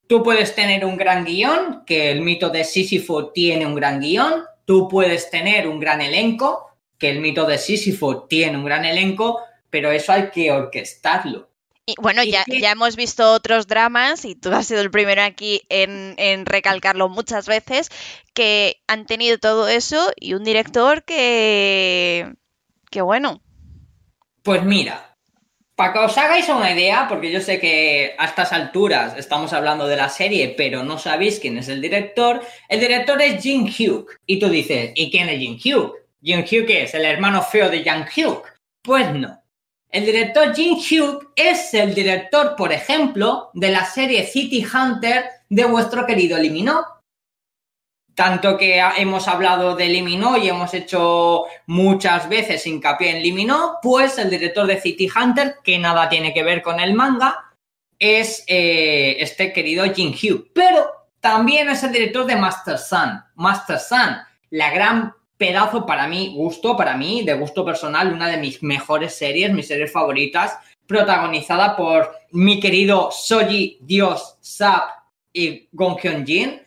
[0.07, 4.45] Tú puedes tener un gran guion, que el mito de Sísifo tiene un gran guion.
[4.67, 6.67] Tú puedes tener un gran elenco,
[6.99, 9.41] que el mito de Sísifo tiene un gran elenco,
[9.75, 11.51] pero eso hay que orquestarlo.
[11.85, 14.91] Y bueno, Y ya, que- ya hemos visto otros dramas y tú has sido el
[14.93, 17.89] primero aquí en, en recalcarlo muchas veces,
[18.35, 22.33] que han tenido todo eso y un director que...
[22.89, 23.43] que bueno.
[24.45, 25.17] Pues mira,
[25.75, 29.89] para que os hagáis una idea, porque yo sé que a estas alturas estamos hablando
[29.89, 34.21] de la serie, pero no sabéis quién es el director, el director es Jin Hyuk.
[34.25, 35.97] Y tú dices, ¿y quién es Jin Hyuk?
[36.23, 38.47] ¿Jin Hyuk es el hermano feo de Jang Hyuk?
[38.81, 39.44] Pues no.
[39.95, 45.65] El director Jin Hyuk es el director, por ejemplo, de la serie City Hunter de
[45.67, 46.85] vuestro querido Liminó.
[48.13, 54.19] Tanto que hemos hablado de Liminó y hemos hecho muchas veces hincapié en Liminó, pues
[54.19, 57.53] el director de City Hunter, que nada tiene que ver con el manga,
[57.97, 60.49] es eh, este querido Jin Hyuk.
[60.53, 60.91] Pero
[61.21, 63.23] también es el director de Master Sun.
[63.37, 64.17] Master Sun,
[64.51, 65.15] la gran
[65.45, 69.69] pedazo para mí, gusto, para mí, de gusto personal, una de mis mejores series, mis
[69.69, 74.89] series favoritas, protagonizada por mi querido Soji Dios Sap
[75.35, 76.61] y Gong Hyun Jin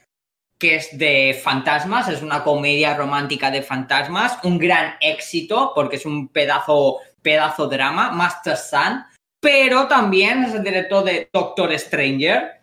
[0.59, 6.05] que es de fantasmas, es una comedia romántica de fantasmas, un gran éxito porque es
[6.05, 9.03] un pedazo, pedazo drama, Master Sun,
[9.39, 12.56] pero también es el director de Doctor Stranger,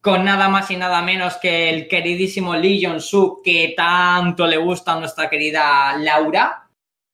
[0.00, 4.92] con nada más y nada menos que el queridísimo Lee Jong-suk que tanto le gusta
[4.92, 6.68] a nuestra querida Laura,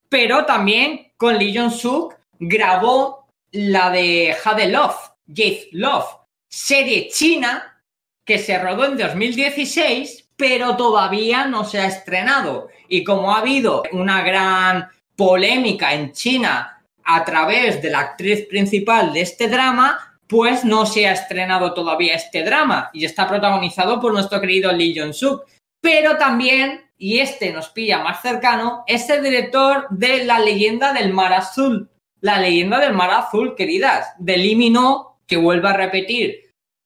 [0.09, 4.97] pero también con Lee Jong-suk grabó la de Jade Love,
[5.29, 6.07] Jade Love,
[6.49, 7.83] serie china
[8.25, 12.69] que se rodó en 2016, pero todavía no se ha estrenado.
[12.89, 19.13] Y como ha habido una gran polémica en China a través de la actriz principal
[19.13, 24.13] de este drama, pues no se ha estrenado todavía este drama y está protagonizado por
[24.13, 25.45] nuestro querido Lee Jong-suk.
[25.81, 31.13] Pero también, y este nos pilla más cercano, es el director de La leyenda del
[31.13, 31.91] mar azul.
[32.21, 36.45] La leyenda del mar azul, queridas, de Lee Min-ho, que vuelve a repetir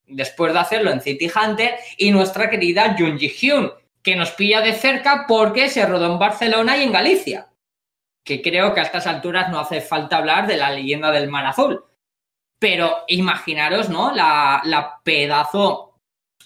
[0.09, 3.73] después de hacerlo en City Hunter, y nuestra querida Jun Ji Hyun,
[4.03, 7.49] que nos pilla de cerca porque se rodó en Barcelona y en Galicia.
[8.25, 11.47] Que creo que a estas alturas no hace falta hablar de la leyenda del mar
[11.47, 11.85] azul.
[12.59, 14.13] Pero imaginaros, ¿no?
[14.13, 15.85] La, pedazo.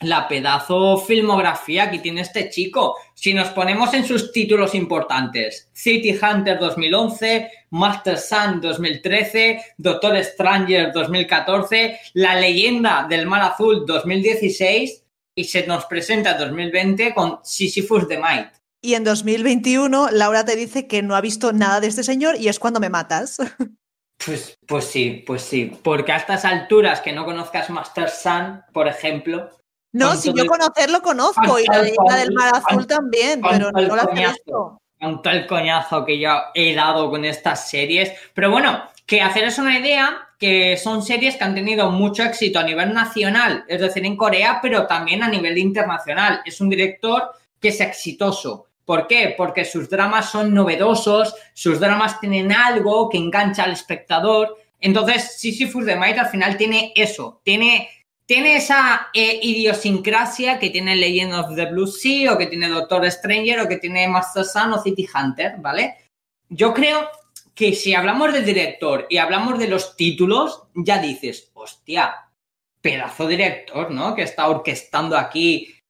[0.00, 2.96] La pedazo filmografía que tiene este chico.
[3.14, 10.92] Si nos ponemos en sus títulos importantes: City Hunter 2011, Master Sun 2013, Doctor Stranger
[10.92, 15.04] 2014, La leyenda del mar azul 2016
[15.34, 18.48] y se nos presenta 2020 con Sisyphus the Might.
[18.84, 22.48] Y en 2021, Laura te dice que no ha visto nada de este señor y
[22.48, 23.38] es cuando me matas.
[24.24, 25.72] Pues, pues sí, pues sí.
[25.82, 29.50] Porque a estas alturas que no conozcas Master Sun, por ejemplo.
[29.92, 33.96] No, si yo conocerlo conozco con y la leyenda del mar azul también, pero no
[33.96, 34.32] la he coñazo.
[34.32, 34.82] visto.
[35.00, 38.12] con todo el coñazo que yo he dado con estas series.
[38.32, 42.62] Pero bueno, que haceros una idea que son series que han tenido mucho éxito a
[42.62, 46.40] nivel nacional, es decir, en Corea, pero también a nivel internacional.
[46.44, 48.66] Es un director que es exitoso.
[48.92, 49.32] ¿Por qué?
[49.34, 54.58] Porque sus dramas son novedosos, sus dramas tienen algo que engancha al espectador.
[54.78, 57.88] Entonces, Sisyphus de Might al final tiene eso, tiene,
[58.26, 63.10] tiene esa eh, idiosincrasia que tiene Legend of the Blue Sea o que tiene Doctor
[63.10, 65.96] Stranger o que tiene Master Sun o City Hunter, ¿vale?
[66.50, 67.08] Yo creo
[67.54, 72.14] que si hablamos del director y hablamos de los títulos, ya dices, hostia,
[72.82, 74.14] pedazo director, ¿no?
[74.14, 75.81] Que está orquestando aquí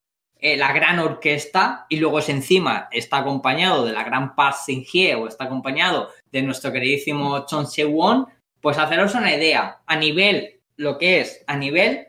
[0.45, 5.15] eh, la gran orquesta y luego es encima está acompañado de la gran Park Sing-hye
[5.15, 8.27] o está acompañado de nuestro queridísimo Chon Se-won,
[8.61, 12.09] pues haceros una idea a nivel, lo que es a nivel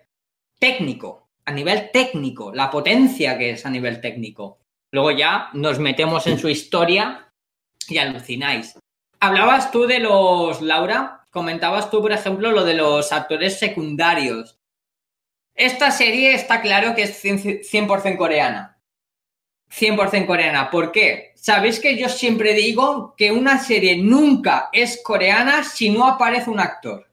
[0.58, 4.58] técnico, a nivel técnico, la potencia que es a nivel técnico.
[4.92, 7.32] Luego ya nos metemos en su historia
[7.88, 8.80] y alucináis.
[9.20, 14.58] Hablabas tú de los, Laura, comentabas tú, por ejemplo, lo de los actores secundarios.
[15.56, 18.78] Esta serie está claro que es 100% coreana.
[19.70, 20.70] 100% coreana.
[20.70, 21.34] ¿Por qué?
[21.36, 26.60] Sabéis que yo siempre digo que una serie nunca es coreana si no aparece un
[26.60, 27.08] actor.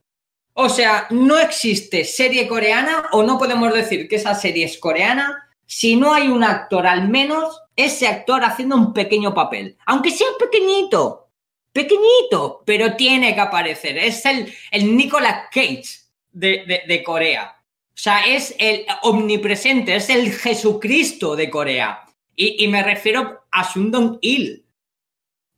[0.53, 5.49] O sea, no existe serie coreana o no podemos decir que esa serie es coreana
[5.67, 9.77] si no hay un actor, al menos ese actor haciendo un pequeño papel.
[9.87, 11.29] Aunque sea pequeñito,
[11.73, 13.97] pequeñito, pero tiene que aparecer.
[13.97, 15.85] Es el, el Nicolas Cage
[16.33, 17.60] de, de Corea.
[17.93, 22.07] O sea, es el omnipresente, es el Jesucristo de Corea.
[22.35, 24.65] Y, me refiero a Sun Dong-il.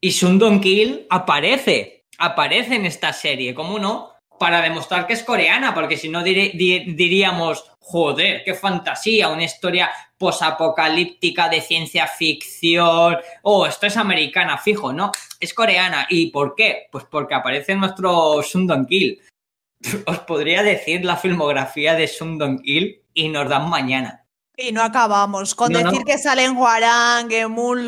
[0.01, 4.11] Y Sun Dong-il aparece, aparece en esta serie, ¿cómo no?
[4.37, 11.49] Para demostrar que es coreana, porque si no diríamos, joder, qué fantasía, una historia posapocalíptica
[11.49, 13.19] de ciencia ficción.
[13.43, 16.07] Oh, esto es americana, fijo, no, es coreana.
[16.09, 16.89] ¿Y por qué?
[16.91, 19.21] Pues porque aparece nuestro Sun Dong-il.
[20.07, 24.23] Os podría decir la filmografía de Sun Dong-il y nos dan mañana.
[24.57, 27.87] Y no acabamos con decir que sale en Huarang, en Moon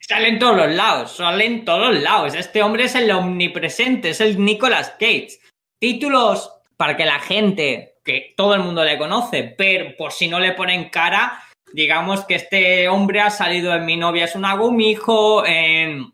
[0.00, 2.34] sale en todos los lados, sale en todos lados.
[2.34, 5.40] Este hombre es el omnipresente, es el Nicolas Cage.
[5.80, 10.38] Títulos para que la gente, que todo el mundo le conoce, pero por si no
[10.38, 11.42] le ponen cara,
[11.72, 16.12] digamos que este hombre ha salido en Mi novia es un agumijo, en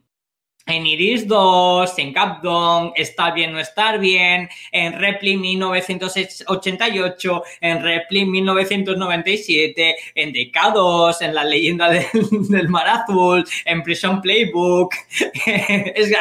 [0.66, 8.24] en Iris 2, en Capdom, Estar bien no estar bien, en Repli 1988, en Repli
[8.24, 14.94] 1997, en DK2, en La leyenda del, mar azul, en Prison Playbook.
[15.46, 16.12] es,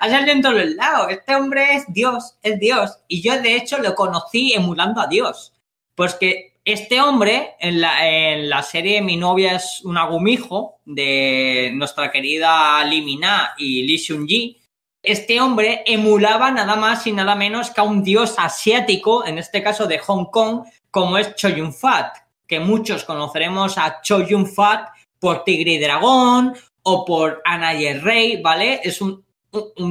[0.00, 1.10] ha salido en todos los lados.
[1.10, 2.98] Este hombre es Dios, es Dios.
[3.08, 5.52] Y yo de hecho lo conocí emulando a Dios.
[5.94, 12.82] Pues que este hombre, en la, serie Mi novia es un agumijo, de nuestra querida
[12.84, 14.56] Limina y Lee Seung-ji,
[15.02, 19.62] este hombre emulaba nada más y nada menos que a un dios asiático, en este
[19.62, 22.16] caso de Hong Kong, como es Cho Yun Fat,
[22.46, 24.88] que muchos conoceremos a Cho Yun Fat
[25.18, 28.80] por Tigre y Dragón o por Ana y el Rey, ¿vale?
[28.82, 29.22] Es un,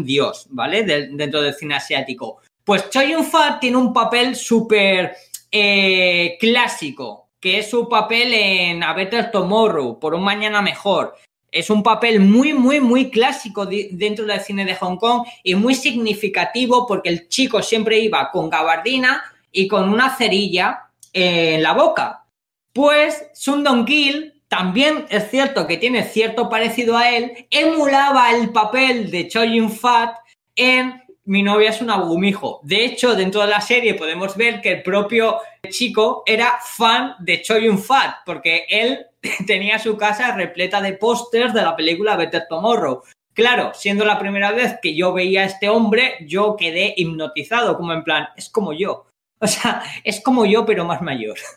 [0.03, 0.83] dios, ¿vale?
[0.83, 2.39] dentro del cine asiático.
[2.63, 5.15] Pues Cho Yun Fat tiene un papel súper
[5.55, 11.15] eh, clásico, que es su papel en A Better Tomorrow, por un mañana mejor.
[11.51, 15.75] Es un papel muy, muy, muy clásico dentro del cine de Hong Kong y muy
[15.75, 22.25] significativo porque el chico siempre iba con gabardina y con una cerilla en la boca.
[22.73, 29.11] Pues Sun Dong-gil también es cierto que tiene cierto parecido a él, emulaba el papel
[29.11, 30.15] de Choi Yun-fat
[30.55, 32.59] en mi novia es un agumijo.
[32.63, 35.39] De hecho, dentro de la serie podemos ver que el propio
[35.69, 39.05] chico era fan de Choi Yun Fat, porque él
[39.47, 43.03] tenía su casa repleta de pósters de la película Better Tomorrow.
[43.33, 47.93] Claro, siendo la primera vez que yo veía a este hombre, yo quedé hipnotizado, como
[47.93, 49.07] en plan, es como yo.
[49.39, 51.37] O sea, es como yo, pero más mayor.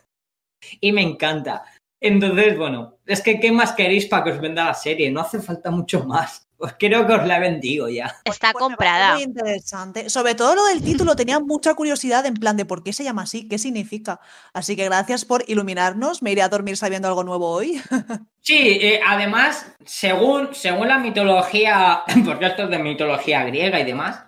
[0.80, 1.64] Y me encanta.
[2.00, 5.10] Entonces, bueno, es que ¿qué más queréis para que os venda la serie?
[5.12, 6.45] No hace falta mucho más.
[6.58, 8.16] Pues creo que os la bendigo ya.
[8.24, 9.14] Está pues comprada.
[9.14, 10.08] Muy interesante.
[10.08, 13.22] Sobre todo lo del título, tenía mucha curiosidad en plan de por qué se llama
[13.22, 14.20] así, qué significa.
[14.54, 16.22] Así que gracias por iluminarnos.
[16.22, 17.80] Me iré a dormir sabiendo algo nuevo hoy.
[18.46, 24.22] Sí, eh, además, según, según la mitología, porque esto es de mitología griega y demás,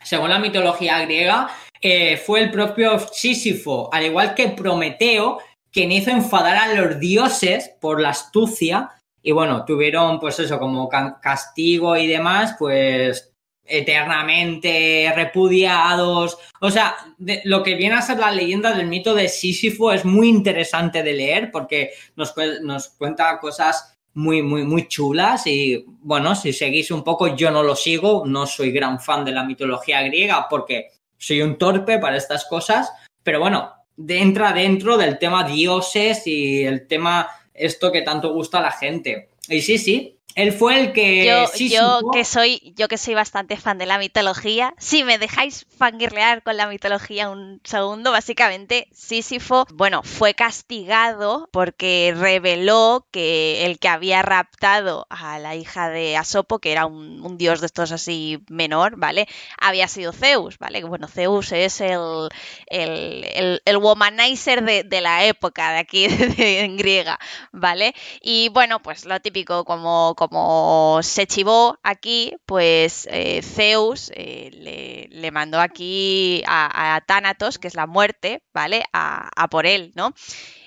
[0.00, 1.50] según la mitología griega,
[1.82, 5.40] eh, fue el propio Sísifo, al igual que Prometeo,
[5.72, 8.90] quien hizo enfadar a los dioses por la astucia
[9.22, 13.32] y bueno, tuvieron pues eso como castigo y demás, pues
[13.64, 16.38] eternamente repudiados.
[16.60, 16.96] O sea,
[17.44, 21.12] lo que viene a ser la leyenda del mito de Sísifo es muy interesante de
[21.12, 27.04] leer porque nos, nos cuenta cosas muy, muy, muy chulas y bueno, si seguís un
[27.04, 31.42] poco, yo no lo sigo, no soy gran fan de la mitología griega porque soy
[31.42, 32.90] un torpe para estas cosas,
[33.22, 33.72] pero bueno,
[34.08, 37.28] entra dentro del tema dioses y el tema
[37.60, 39.30] esto que tanto gusta a la gente.
[39.48, 41.24] Y sí, sí, él fue el que.
[41.24, 44.74] Yo, que soy, yo que soy bastante fan de la mitología.
[44.78, 52.14] Si me dejáis fangirlear con la mitología un segundo, básicamente Sísifo, bueno, fue castigado porque
[52.16, 57.60] reveló que el que había raptado a la hija de Asopo, que era un, dios
[57.60, 59.26] de estos así menor, ¿vale?
[59.58, 60.82] Había sido Zeus, ¿vale?
[60.84, 62.28] Bueno, Zeus es el,
[62.66, 66.04] el, el, womanizer de, la época de aquí
[66.38, 67.18] en griega,
[67.52, 67.94] ¿vale?
[68.20, 75.30] Y bueno, pues lo típico como como se chivó aquí, pues eh, Zeus eh, le,
[75.30, 78.84] mandó aquí a, a, Thanatos, que es la muerte, ¿vale?
[78.92, 80.12] A, por él, ¿no?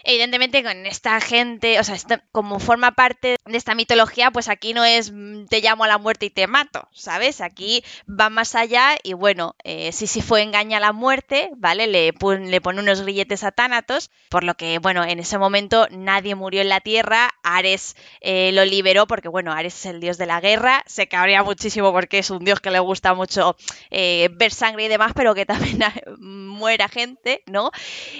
[0.04, 1.96] Evidentemente con esta gente, o sea,
[2.32, 5.98] como forma parte de esta mitología, pues aquí no es mm, te llamo a la
[5.98, 7.42] muerte y te mato, ¿sabes?
[7.42, 9.92] Aquí va más allá y bueno, eh,
[10.26, 11.88] fue engaña a la muerte, ¿vale?
[11.88, 16.36] Le, le pone unos grilletes a Tánatos, por lo que, bueno, en ese momento nadie
[16.36, 20.26] murió en la Tierra, Ares eh, lo liberó porque, bueno, Ares es el dios de
[20.26, 23.56] la guerra, se cabrea muchísimo porque es un dios que le gusta mucho
[23.92, 25.80] eh, ver sangre y demás, pero que también
[26.20, 27.72] muera gente, ¿no?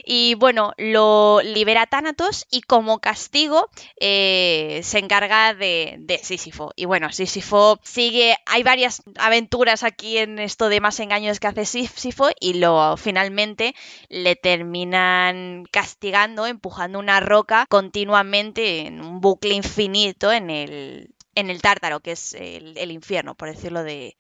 [0.05, 3.69] Y bueno, lo libera Tánatos y como castigo
[3.99, 6.71] eh, se encarga de, de Sísifo.
[6.75, 11.65] Y bueno, Sísifo sigue, hay varias aventuras aquí en esto de más engaños que hace
[11.65, 13.75] Sísifo y lo finalmente
[14.09, 21.61] le terminan castigando, empujando una roca continuamente en un bucle infinito en el, en el
[21.61, 24.17] tártaro, que es el, infierno, por decirlo de,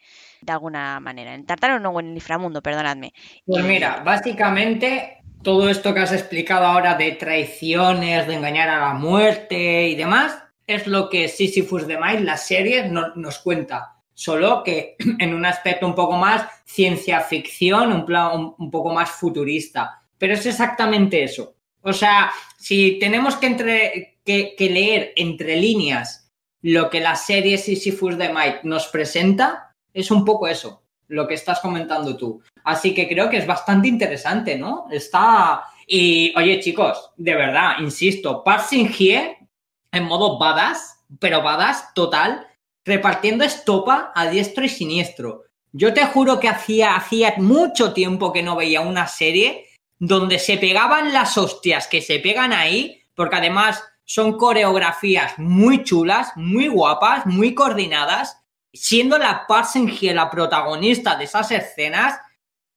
[0.47, 1.33] alguna manera.
[1.33, 3.13] En tártaro no, en el inframundo, perdonadme.
[3.45, 8.93] Pues mira, básicamente todo esto que has explicado ahora de traiciones, de engañar a la
[8.93, 13.97] muerte y demás, es lo que Sisyphus de Miles, la serie, nos cuenta.
[14.13, 19.11] Solo que en un aspecto un poco más ciencia ficción, un, plan, un poco más
[19.11, 20.01] futurista.
[20.17, 21.55] Pero es exactamente eso.
[21.81, 26.23] O sea, si tenemos que leer entre líneas
[26.63, 31.33] lo que la serie Sisyphus de Mike nos presenta es un poco eso, lo que
[31.33, 32.41] estás comentando tú.
[32.63, 34.87] Así que creo que es bastante interesante, ¿no?
[34.91, 35.63] Está.
[35.87, 39.37] Y oye, chicos, de verdad, insisto, Parsing Hie
[39.91, 42.47] en modo badass, pero badass total,
[42.83, 45.43] repartiendo estopa a diestro y siniestro.
[45.71, 49.67] Yo te juro que hacía, hacía mucho tiempo que no veía una serie
[49.99, 56.33] donde se pegaban las hostias que se pegan ahí, porque además son coreografías muy chulas,
[56.35, 58.42] muy guapas, muy coordinadas,
[58.73, 62.19] siendo la Parsengie la protagonista de esas escenas,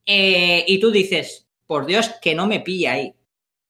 [0.05, 3.15] eh, y tú dices, por Dios, que no me pille ahí,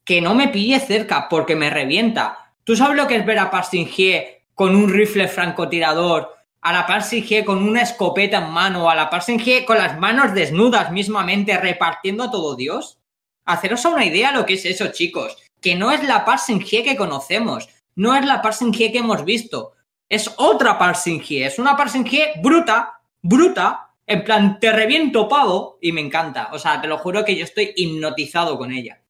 [0.04, 2.52] que no me pille cerca, porque me revienta.
[2.64, 7.44] ¿Tú sabes lo que es ver a Parsengie con un rifle francotirador, a la Parsengie
[7.44, 12.30] con una escopeta en mano, a la Parsengie con las manos desnudas mismamente repartiendo a
[12.30, 12.98] todo Dios?
[13.44, 17.68] Haceros una idea lo que es eso, chicos que no es la Parsengie que conocemos,
[17.94, 19.72] no es la Parsengie que hemos visto,
[20.08, 26.00] es otra Parsengie, es una Parsengie bruta, bruta, en plan, te reviento pavo y me
[26.00, 29.02] encanta, o sea, te lo juro que yo estoy hipnotizado con ella.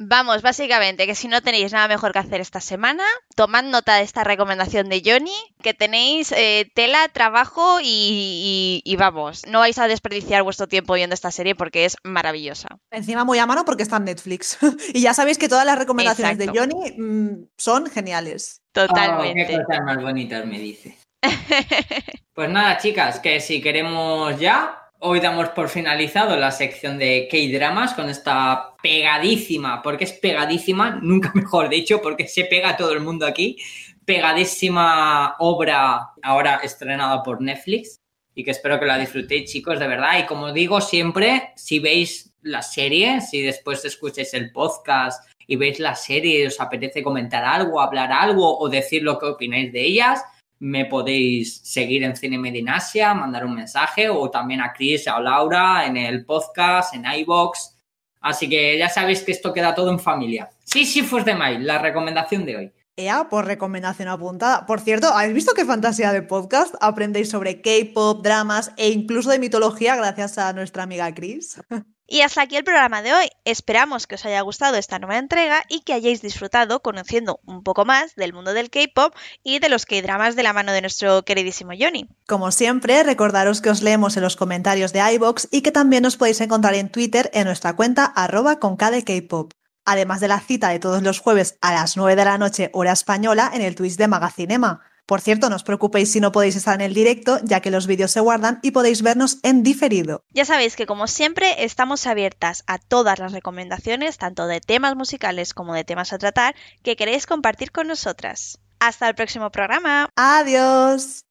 [0.00, 3.02] Vamos, básicamente que si no tenéis nada mejor que hacer esta semana,
[3.34, 9.58] tomad nota de esta recomendación de Johnny, que tenéis eh, tela, trabajo y, vamos, no
[9.58, 12.78] vais a desperdiciar vuestro tiempo viendo esta serie porque es maravillosa.
[12.92, 14.58] Encima muy a mano porque está en Netflix.
[14.94, 18.62] y ya sabéis que todas las recomendaciones de Johnny mm, son geniales.
[18.86, 19.42] Totalmente.
[19.42, 20.96] Oh, qué cosas más bonitas me dice.
[22.34, 27.94] pues nada, chicas, que si queremos ya, Hoy damos por finalizado la sección de K-Dramas
[27.94, 33.24] con esta pegadísima, porque es pegadísima, nunca mejor dicho, porque se pega todo el mundo
[33.24, 33.58] aquí,
[34.04, 38.00] pegadísima obra ahora estrenada por Netflix
[38.34, 40.18] y que espero que la disfrutéis chicos de verdad.
[40.18, 45.80] Y como digo siempre, si veis la serie, si después escucháis el podcast y veis
[45.80, 50.22] la serie os apetece comentar algo, hablar algo o decir lo que opináis de ellas,
[50.60, 55.20] me podéis seguir en Cine Medinasia, mandar un mensaje o también a Chris o a
[55.20, 57.76] Laura en el podcast, en iBox.
[58.20, 60.50] Así que ya sabéis que esto queda todo en familia.
[60.64, 62.72] Sí, sí, fue de mail, la recomendación de hoy.
[62.96, 64.66] Ea, por recomendación apuntada.
[64.66, 66.74] Por cierto, ¿habéis visto qué fantasía de podcast?
[66.80, 71.58] Aprendéis sobre K-pop, dramas e incluso de mitología gracias a nuestra amiga Chris.
[72.10, 73.28] Y hasta aquí el programa de hoy.
[73.44, 77.84] Esperamos que os haya gustado esta nueva entrega y que hayáis disfrutado conociendo un poco
[77.84, 79.14] más del mundo del K-pop
[79.44, 82.08] y de los K-dramas de la mano de nuestro queridísimo Johnny.
[82.26, 86.16] Como siempre, recordaros que os leemos en los comentarios de iBox y que también os
[86.16, 89.52] podéis encontrar en Twitter en nuestra cuenta arroba con K-pop.
[89.84, 92.92] Además de la cita de todos los jueves a las 9 de la noche hora
[92.92, 94.80] española en el Twitch de Magacinema.
[95.08, 97.86] Por cierto, no os preocupéis si no podéis estar en el directo, ya que los
[97.86, 100.22] vídeos se guardan y podéis vernos en diferido.
[100.34, 105.54] Ya sabéis que como siempre estamos abiertas a todas las recomendaciones, tanto de temas musicales
[105.54, 108.58] como de temas a tratar, que queréis compartir con nosotras.
[108.80, 110.10] Hasta el próximo programa.
[110.14, 111.27] Adiós.